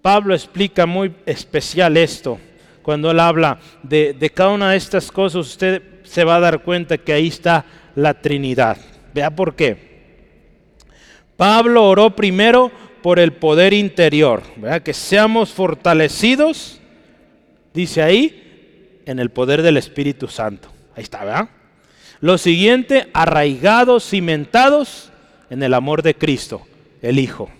[0.02, 2.38] Pablo explica muy especial esto.
[2.82, 6.98] Cuando él habla de, cada una de estas cosas, usted se va a dar cuenta
[6.98, 7.64] que ahí está
[7.94, 8.78] la Trinidad.
[9.12, 9.90] Vea por qué.
[11.36, 12.70] Pablo oró primero
[13.02, 14.82] por el poder interior, ¿verdad?
[14.82, 16.80] que seamos fortalecidos,
[17.72, 18.49] dice ahí,
[19.06, 20.70] en el poder del Espíritu Santo.
[20.94, 21.48] Ahí está, ¿verdad?
[22.20, 25.10] Lo siguiente, arraigados, cimentados
[25.48, 26.66] en el amor de Cristo,
[27.02, 27.50] el Hijo.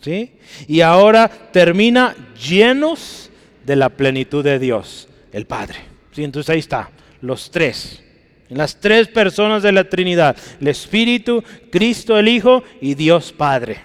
[0.00, 0.32] ¿Sí?
[0.66, 3.30] Y ahora termina llenos
[3.66, 5.78] de la plenitud de Dios, el Padre.
[6.12, 6.24] ¿Sí?
[6.24, 8.02] Entonces ahí está, los tres.
[8.48, 13.82] Las tres personas de la Trinidad, el Espíritu, Cristo el Hijo y Dios Padre.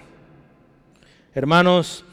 [1.36, 2.04] Hermanos,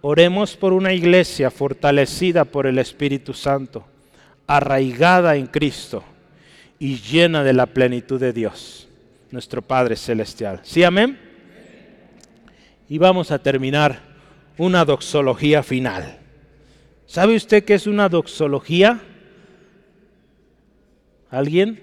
[0.00, 3.84] oremos por una iglesia fortalecida por el Espíritu Santo
[4.48, 6.02] arraigada en Cristo
[6.78, 8.88] y llena de la plenitud de Dios,
[9.30, 10.60] nuestro Padre Celestial.
[10.64, 11.18] ¿Sí, amén?
[12.88, 14.00] Y vamos a terminar
[14.56, 16.18] una doxología final.
[17.06, 19.00] ¿Sabe usted qué es una doxología?
[21.30, 21.82] ¿Alguien?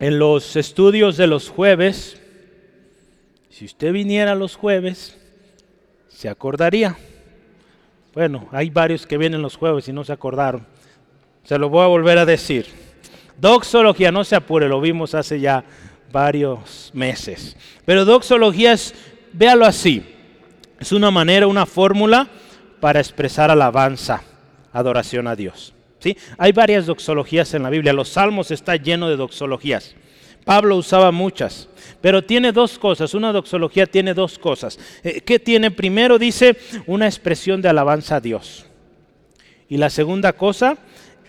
[0.00, 2.20] En los estudios de los jueves,
[3.48, 5.16] si usted viniera los jueves,
[6.08, 6.96] se acordaría.
[8.14, 10.66] Bueno, hay varios que vienen los jueves y no se acordaron.
[11.44, 12.66] Se lo voy a volver a decir.
[13.38, 15.64] Doxología, no se apure, lo vimos hace ya
[16.12, 17.56] varios meses.
[17.84, 18.94] Pero doxología es,
[19.32, 20.04] véalo así,
[20.78, 22.28] es una manera, una fórmula
[22.80, 24.22] para expresar alabanza,
[24.72, 25.74] adoración a Dios.
[25.98, 26.16] ¿sí?
[26.36, 29.96] Hay varias doxologías en la Biblia, los salmos está lleno de doxologías.
[30.44, 31.68] Pablo usaba muchas,
[32.00, 34.78] pero tiene dos cosas, una doxología tiene dos cosas.
[35.04, 35.70] Eh, ¿Qué tiene?
[35.70, 38.66] Primero dice una expresión de alabanza a Dios.
[39.68, 40.78] Y la segunda cosa,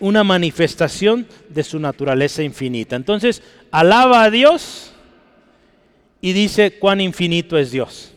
[0.00, 2.96] una manifestación de su naturaleza infinita.
[2.96, 4.92] Entonces, alaba a Dios
[6.20, 8.14] y dice cuán infinito es Dios.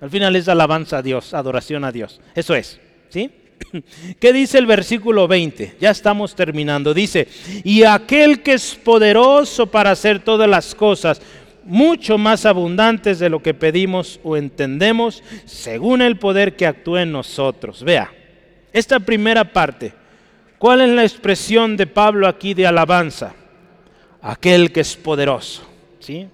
[0.00, 2.20] Al final es alabanza a Dios, adoración a Dios.
[2.34, 2.80] Eso es.
[3.10, 3.30] ¿Sí?
[4.20, 5.76] ¿Qué dice el versículo 20?
[5.80, 6.94] Ya estamos terminando.
[6.94, 7.28] Dice,
[7.64, 11.20] y aquel que es poderoso para hacer todas las cosas,
[11.64, 17.12] mucho más abundantes de lo que pedimos o entendemos, según el poder que actúa en
[17.12, 17.82] nosotros.
[17.82, 18.10] Vea,
[18.72, 19.92] esta primera parte,
[20.58, 23.34] ¿cuál es la expresión de Pablo aquí de alabanza?
[24.22, 25.62] Aquel que es poderoso.
[26.00, 26.26] ¿sí?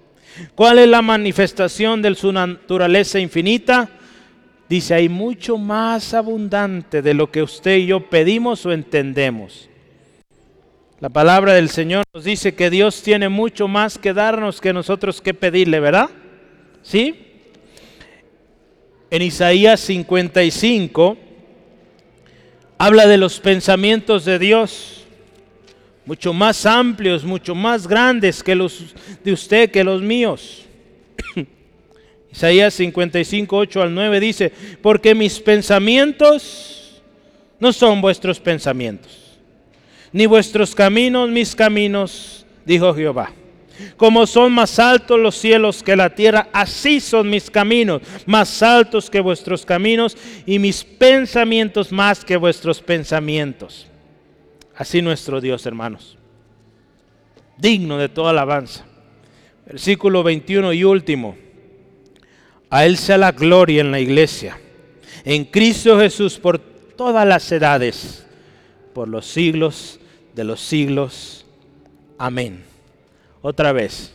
[0.55, 3.89] ¿Cuál es la manifestación de su naturaleza infinita?
[4.69, 9.69] Dice hay mucho más abundante de lo que usted y yo pedimos o entendemos.
[10.99, 15.21] La palabra del Señor nos dice que Dios tiene mucho más que darnos que nosotros
[15.21, 16.09] que pedirle, ¿verdad?
[16.81, 17.21] ¿Sí?
[19.11, 21.17] En Isaías 55
[22.77, 25.05] habla de los pensamientos de Dios,
[26.05, 30.65] mucho más amplios, mucho más grandes que los de usted, que los míos.
[32.35, 37.01] Isaías 55, 8 al 9 dice, porque mis pensamientos
[37.61, 39.39] no son vuestros pensamientos,
[40.11, 43.31] ni vuestros caminos mis caminos, dijo Jehová.
[43.95, 49.09] Como son más altos los cielos que la tierra, así son mis caminos, más altos
[49.09, 53.87] que vuestros caminos, y mis pensamientos más que vuestros pensamientos.
[54.75, 56.17] Así nuestro Dios, hermanos.
[57.57, 58.85] Digno de toda alabanza.
[59.65, 61.44] Versículo 21 y último.
[62.69, 64.59] A Él sea la gloria en la iglesia,
[65.23, 68.25] en Cristo Jesús por todas las edades,
[68.93, 69.99] por los siglos
[70.33, 71.45] de los siglos.
[72.17, 72.63] Amén.
[73.41, 74.13] Otra vez,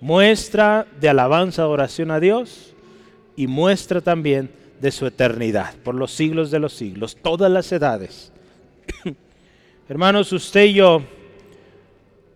[0.00, 2.74] muestra de alabanza, oración a Dios
[3.36, 4.50] y muestra también
[4.80, 8.32] de su eternidad, por los siglos de los siglos, todas las edades.
[9.88, 11.02] Hermanos, usted y yo,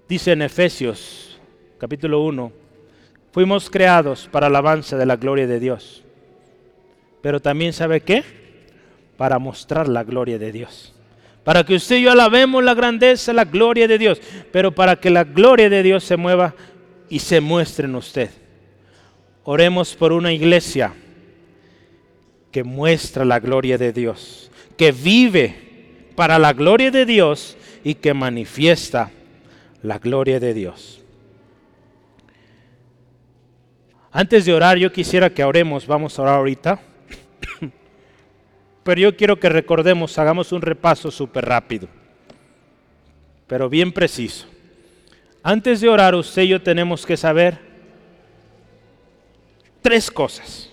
[0.09, 1.39] dice en Efesios
[1.79, 2.64] capítulo 1,
[3.35, 6.03] fuimos creados para alabanza de la gloria de Dios.
[7.21, 8.25] Pero también sabe qué?
[9.19, 10.95] Para mostrar la gloria de Dios
[11.45, 14.21] para que usted y yo alabemos la grandeza, la gloria de Dios,
[14.51, 16.55] pero para que la gloria de Dios se mueva
[17.11, 18.31] y se muestre en usted.
[19.45, 20.95] Oremos por una iglesia
[22.51, 28.15] que muestra la gloria de Dios, que vive para la gloria de Dios y que
[28.15, 29.11] manifiesta
[29.83, 31.04] la gloria de Dios.
[34.17, 36.79] Antes de orar, yo quisiera que oremos, vamos a orar ahorita.
[38.85, 41.89] Pero yo quiero que recordemos, hagamos un repaso súper rápido,
[43.49, 44.47] pero bien preciso.
[45.43, 47.59] Antes de orar, usted y yo tenemos que saber
[49.83, 50.71] tres cosas.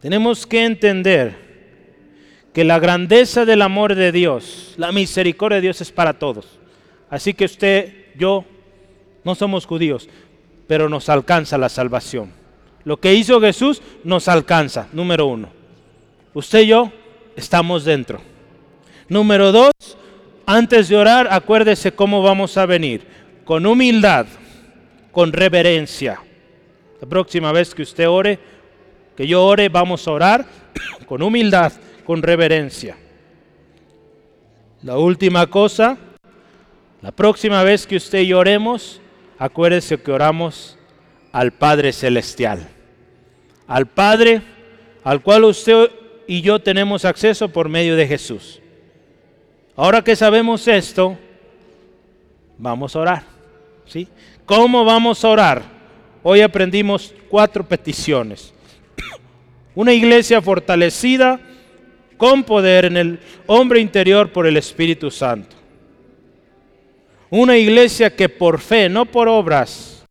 [0.00, 1.34] Tenemos que entender
[2.54, 6.58] que la grandeza del amor de Dios, la misericordia de Dios es para todos.
[7.10, 8.44] Así que usted, yo,
[9.22, 10.08] no somos judíos,
[10.68, 12.30] pero nos alcanza la salvación.
[12.84, 15.48] Lo que hizo Jesús nos alcanza, número uno.
[16.34, 16.92] Usted y yo
[17.34, 18.20] estamos dentro.
[19.08, 19.72] Número dos,
[20.46, 23.06] antes de orar, acuérdese cómo vamos a venir.
[23.44, 24.26] Con humildad,
[25.10, 26.20] con reverencia.
[27.00, 28.38] La próxima vez que usted ore,
[29.16, 30.46] que yo ore, vamos a orar
[31.06, 31.72] con humildad,
[32.04, 32.96] con reverencia.
[34.82, 35.96] La última cosa,
[37.00, 39.00] la próxima vez que usted y yo oremos,
[39.38, 40.76] acuérdese que oramos
[41.32, 42.68] al Padre Celestial.
[43.66, 44.42] Al Padre
[45.04, 45.90] al cual usted
[46.26, 48.60] y yo tenemos acceso por medio de Jesús.
[49.76, 51.16] Ahora que sabemos esto,
[52.58, 53.22] vamos a orar.
[53.86, 54.08] ¿sí?
[54.44, 55.62] ¿Cómo vamos a orar?
[56.22, 58.52] Hoy aprendimos cuatro peticiones.
[59.74, 61.40] Una iglesia fortalecida
[62.16, 65.56] con poder en el hombre interior por el Espíritu Santo.
[67.30, 70.06] Una iglesia que por fe, no por obras,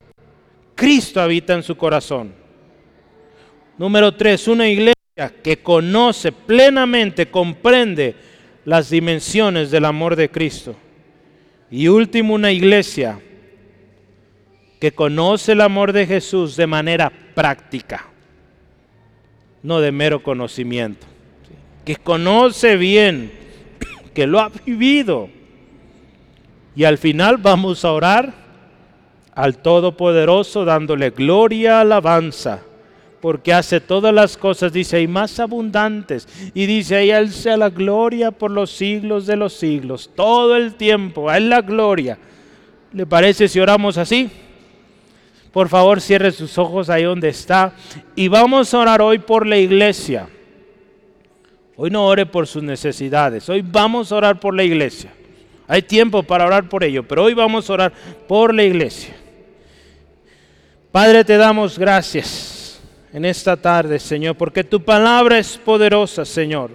[0.75, 2.33] Cristo habita en su corazón.
[3.77, 4.95] Número tres, una iglesia
[5.43, 8.15] que conoce plenamente, comprende
[8.65, 10.75] las dimensiones del amor de Cristo.
[11.71, 13.19] Y último, una iglesia
[14.79, 18.05] que conoce el amor de Jesús de manera práctica,
[19.63, 21.07] no de mero conocimiento,
[21.83, 23.31] que conoce bien,
[24.13, 25.29] que lo ha vivido.
[26.77, 28.31] Y al final vamos a orar
[29.33, 32.61] al Todopoderoso dándole gloria, alabanza
[33.19, 36.27] porque hace todas las cosas, dice, y más abundantes.
[36.53, 40.75] Y dice, ahí Él sea la gloria por los siglos de los siglos, todo el
[40.75, 42.19] tiempo, a Él la gloria.
[42.93, 44.29] ¿Le parece si oramos así?
[45.51, 47.73] Por favor, cierre sus ojos ahí donde está.
[48.15, 50.29] Y vamos a orar hoy por la iglesia.
[51.75, 55.11] Hoy no ore por sus necesidades, hoy vamos a orar por la iglesia.
[55.67, 57.93] Hay tiempo para orar por ello, pero hoy vamos a orar
[58.27, 59.13] por la iglesia.
[60.91, 62.79] Padre, te damos gracias
[63.11, 66.71] en esta tarde, Señor, porque tu palabra es poderosa, Señor.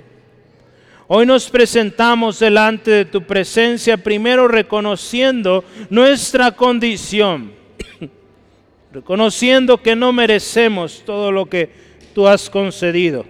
[1.09, 7.53] Hoy nos presentamos delante de tu presencia, primero reconociendo nuestra condición,
[8.93, 11.71] reconociendo que no merecemos todo lo que
[12.15, 13.25] tú has concedido,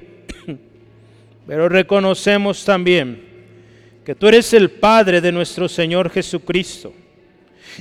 [1.47, 3.32] pero reconocemos también
[4.05, 6.93] que tú eres el Padre de nuestro Señor Jesucristo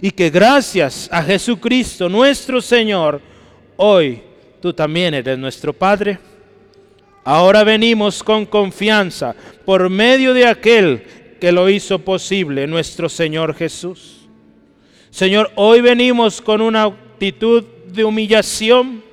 [0.02, 3.22] y que gracias a Jesucristo nuestro Señor,
[3.78, 4.22] hoy
[4.62, 6.20] tú también eres nuestro Padre.
[7.24, 11.04] Ahora venimos con confianza por medio de aquel
[11.40, 14.22] que lo hizo posible, nuestro Señor Jesús.
[15.10, 19.04] Señor, hoy venimos con una actitud de humillación.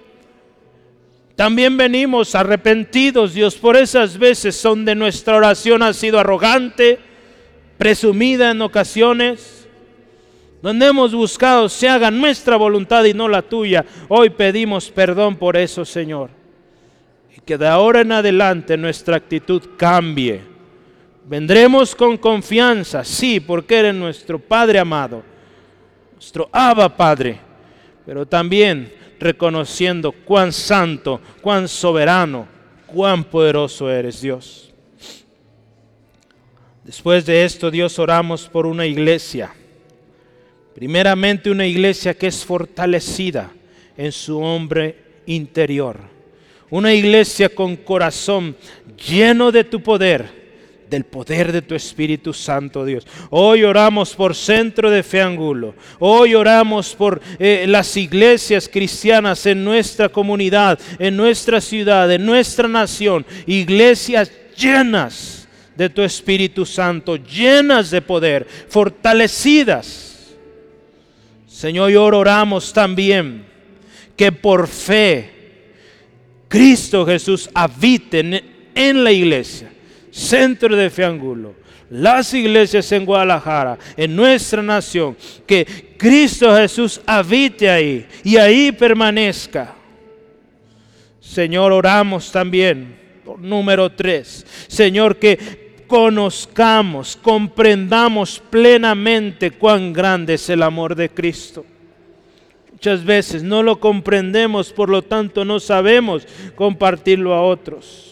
[1.39, 6.99] También venimos arrepentidos, Dios, por esas veces donde nuestra oración ha sido arrogante,
[7.79, 9.69] presumida en ocasiones,
[10.61, 13.87] donde hemos buscado se haga nuestra voluntad y no la tuya.
[14.09, 16.31] Hoy pedimos perdón por eso, Señor.
[17.37, 20.41] Y que de ahora en adelante nuestra actitud cambie.
[21.25, 25.23] Vendremos con confianza, sí, porque eres nuestro Padre amado,
[26.15, 27.39] nuestro Abba Padre,
[28.05, 32.49] pero también reconociendo cuán santo, cuán soberano,
[32.87, 34.73] cuán poderoso eres Dios.
[36.85, 39.53] Después de esto, Dios oramos por una iglesia
[40.79, 43.51] Primeramente una iglesia que es fortalecida
[43.97, 44.95] en su hombre
[45.27, 45.99] interior.
[46.71, 48.55] Una iglesia con corazón
[49.09, 50.48] lleno de tu poder,
[50.89, 53.07] del poder de tu Espíritu Santo, Dios.
[53.31, 55.75] Hoy oramos por Centro de Fe Angulo.
[55.99, 62.69] Hoy oramos por eh, las iglesias cristianas en nuestra comunidad, en nuestra ciudad, en nuestra
[62.69, 63.25] nación.
[63.47, 70.09] Iglesias llenas de tu Espíritu Santo, llenas de poder, fortalecidas
[71.59, 73.45] Señor, y oramos también
[74.17, 75.29] que por fe
[76.47, 78.45] Cristo Jesús habite
[78.77, 79.69] en, la iglesia,
[80.19, 81.55] centro de Feangulo,
[81.91, 85.17] las iglesias en Guadalajara, en nuestra nación,
[85.47, 89.75] que Cristo Jesús habite ahí y ahí permanezca.
[91.21, 92.97] Señor, oramos también
[93.39, 94.45] número tres.
[94.67, 101.65] Señor, que conozcamos, comprendamos plenamente cuán grande es el amor de Cristo.
[102.73, 108.08] Muchas veces no lo comprendemos, por lo tanto no sabemos compartirlo a otros.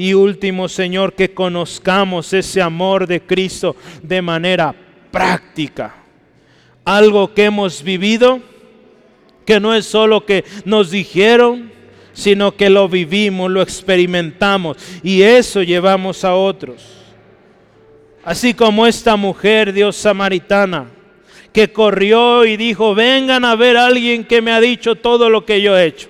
[0.00, 4.74] Y último, Señor, que conozcamos ese amor de Cristo de manera
[5.10, 5.94] práctica.
[6.86, 8.40] Algo que hemos vivido,
[9.44, 11.70] que no es solo que nos dijeron,
[12.14, 16.82] sino que lo vivimos, lo experimentamos y eso llevamos a otros.
[18.24, 20.86] Así como esta mujer, Dios samaritana,
[21.52, 25.44] que corrió y dijo, vengan a ver a alguien que me ha dicho todo lo
[25.44, 26.08] que yo he hecho.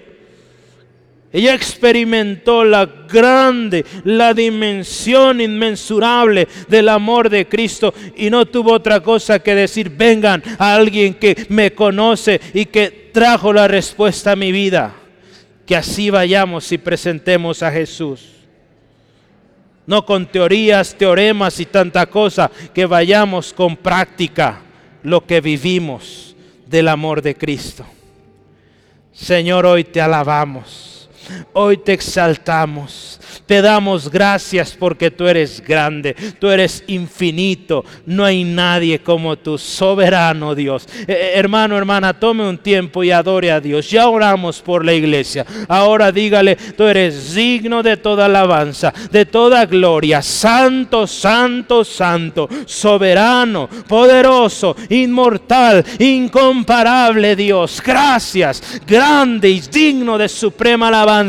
[1.33, 9.01] Ella experimentó la grande, la dimensión inmensurable del amor de Cristo y no tuvo otra
[9.01, 14.37] cosa que decir, vengan a alguien que me conoce y que trajo la respuesta a
[14.37, 14.97] mi vida
[15.71, 18.27] que así vayamos y presentemos a Jesús.
[19.87, 24.63] No con teorías, teoremas y tanta cosa, que vayamos con práctica
[25.05, 26.35] lo que vivimos
[26.67, 27.87] del amor de Cristo.
[29.13, 31.00] Señor, hoy te alabamos,
[31.53, 33.21] hoy te exaltamos.
[33.47, 37.85] Te damos gracias porque tú eres grande, tú eres infinito.
[38.07, 40.87] No hay nadie como tu soberano Dios.
[41.01, 43.91] Eh, eh, hermano, hermana, tome un tiempo y adore a Dios.
[43.91, 45.45] Ya oramos por la iglesia.
[45.69, 50.23] Ahora dígale, tú eres digno de toda alabanza, de toda gloria.
[50.23, 57.83] Santo, santo, santo, soberano, poderoso, inmortal, incomparable Dios.
[57.85, 61.20] Gracias, grande y digno de suprema alabanza,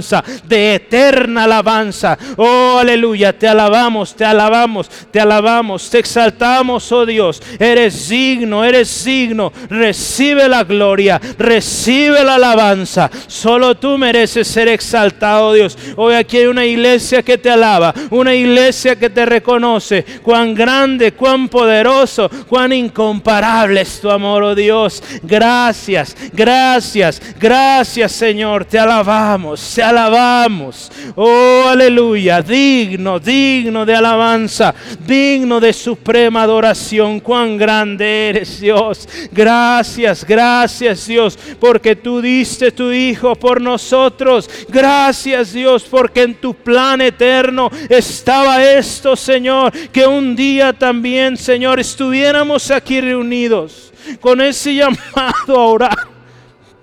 [0.47, 7.41] de eterna alabanza Oh, aleluya, te alabamos, te alabamos, te alabamos, te exaltamos, oh Dios.
[7.59, 9.51] Eres digno, eres digno.
[9.69, 13.09] Recibe la gloria, recibe la alabanza.
[13.27, 15.77] Solo tú mereces ser exaltado, Dios.
[15.95, 20.03] Hoy aquí hay una iglesia que te alaba, una iglesia que te reconoce.
[20.23, 25.03] Cuán grande, cuán poderoso, cuán incomparable es tu amor, oh Dios.
[25.23, 28.65] Gracias, gracias, gracias, Señor.
[28.65, 30.91] Te alabamos, alabamos.
[31.15, 34.73] Oh, aleluya aleluya, digno, digno de alabanza,
[35.05, 37.19] digno de suprema adoración.
[37.19, 39.07] Cuán grande eres Dios.
[39.31, 44.49] Gracias, gracias Dios, porque tú diste tu Hijo por nosotros.
[44.69, 51.79] Gracias Dios, porque en tu plan eterno estaba esto, Señor, que un día también, Señor,
[51.79, 56.07] estuviéramos aquí reunidos con ese llamado a orar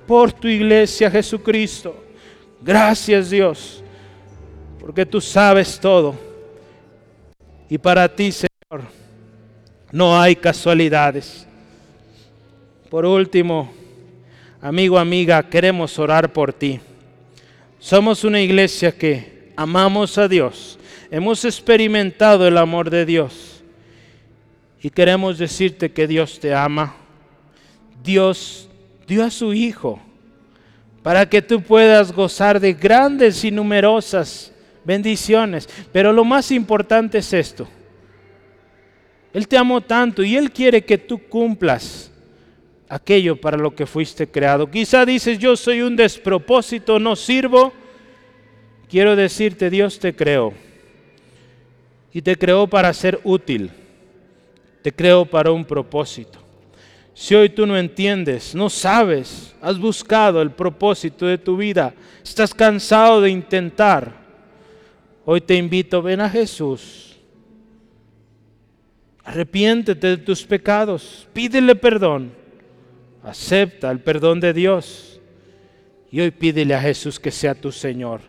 [0.07, 2.08] por tu iglesia, Jesucristo.
[2.61, 3.83] Gracias Dios
[4.89, 6.15] porque tú sabes todo.
[7.69, 8.87] Y para ti, Señor,
[9.93, 11.47] no hay casualidades.
[12.89, 13.71] Por último,
[14.63, 16.81] amigo, amiga, queremos orar por ti.
[17.79, 20.79] Somos una iglesia que amamos a Dios.
[21.11, 23.63] Hemos experimentado el amor de Dios.
[24.81, 26.97] Y queremos decirte que Dios te ama.
[28.03, 28.71] Dios
[29.07, 30.01] dio a su Hijo
[31.03, 34.53] para que tú puedas gozar de grandes y numerosas
[34.85, 35.69] bendiciones.
[35.93, 37.69] Pero lo más importante es esto.
[39.33, 42.11] Él te amó tanto y Él quiere que tú cumplas
[42.89, 44.71] aquello para lo que fuiste creado.
[44.71, 47.73] Quizá dices, yo soy un despropósito, no sirvo.
[48.89, 50.55] Quiero decirte, Dios te creó.
[52.13, 53.71] Y te creó para ser útil.
[54.83, 56.48] Te creó para un propósito.
[57.19, 61.93] Si hoy tú no entiendes, no sabes, has buscado el propósito de tu vida,
[62.23, 64.14] estás cansado de intentar,
[65.25, 67.16] hoy te invito, ven a Jesús.
[69.25, 72.31] Arrepiéntete de tus pecados, pídele perdón,
[73.25, 75.21] acepta el perdón de Dios
[76.12, 78.21] y hoy pídele a Jesús que sea tu Señor,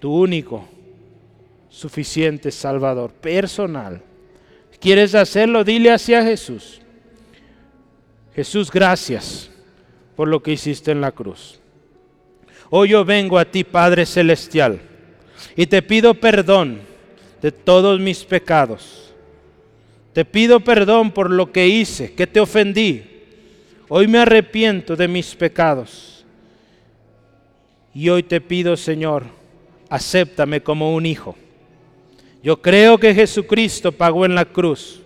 [0.00, 0.68] tu único,
[1.68, 4.02] suficiente Salvador, personal.
[4.80, 5.62] ¿Quieres hacerlo?
[5.62, 6.80] Dile hacia Jesús.
[8.34, 9.50] Jesús, gracias
[10.16, 11.60] por lo que hiciste en la cruz.
[12.70, 14.80] Hoy yo vengo a ti, Padre Celestial,
[15.56, 16.80] y te pido perdón
[17.40, 19.12] de todos mis pecados.
[20.12, 23.04] Te pido perdón por lo que hice, que te ofendí.
[23.88, 26.24] Hoy me arrepiento de mis pecados.
[27.92, 29.24] Y hoy te pido, Señor,
[29.88, 31.36] acéptame como un hijo.
[32.42, 35.03] Yo creo que Jesucristo pagó en la cruz.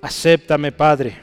[0.00, 1.16] Acéptame, Padre,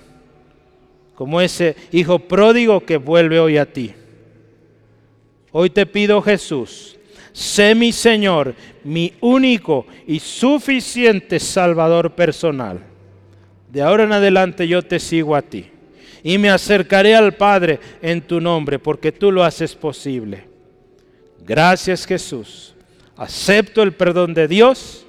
[1.15, 3.93] como ese hijo pródigo que vuelve hoy a ti.
[5.51, 6.97] Hoy te pido, Jesús,
[7.32, 12.80] sé mi Señor, mi único y suficiente Salvador personal.
[13.71, 15.71] De ahora en adelante yo te sigo a ti
[16.23, 20.47] y me acercaré al Padre en tu nombre, porque tú lo haces posible.
[21.45, 22.76] Gracias Jesús
[23.17, 25.05] acepto el perdón de Dios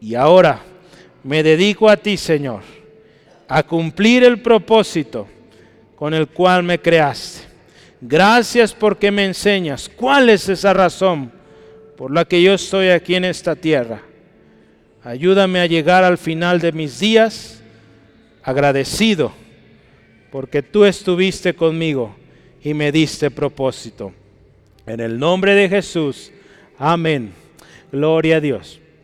[0.00, 0.62] y ahora
[1.22, 2.62] me dedico a ti, Señor,
[3.48, 5.28] a cumplir el propósito
[5.96, 7.42] con el cual me creaste.
[8.00, 11.32] Gracias porque me enseñas cuál es esa razón
[11.96, 14.02] por la que yo estoy aquí en esta tierra.
[15.02, 17.62] Ayúdame a llegar al final de mis días
[18.42, 19.32] agradecido
[20.30, 22.14] porque tú estuviste conmigo
[22.62, 24.12] y me diste propósito.
[24.86, 26.32] En el nombre de Jesús.
[26.78, 27.32] Amén.
[27.92, 28.80] Gloria a Dios.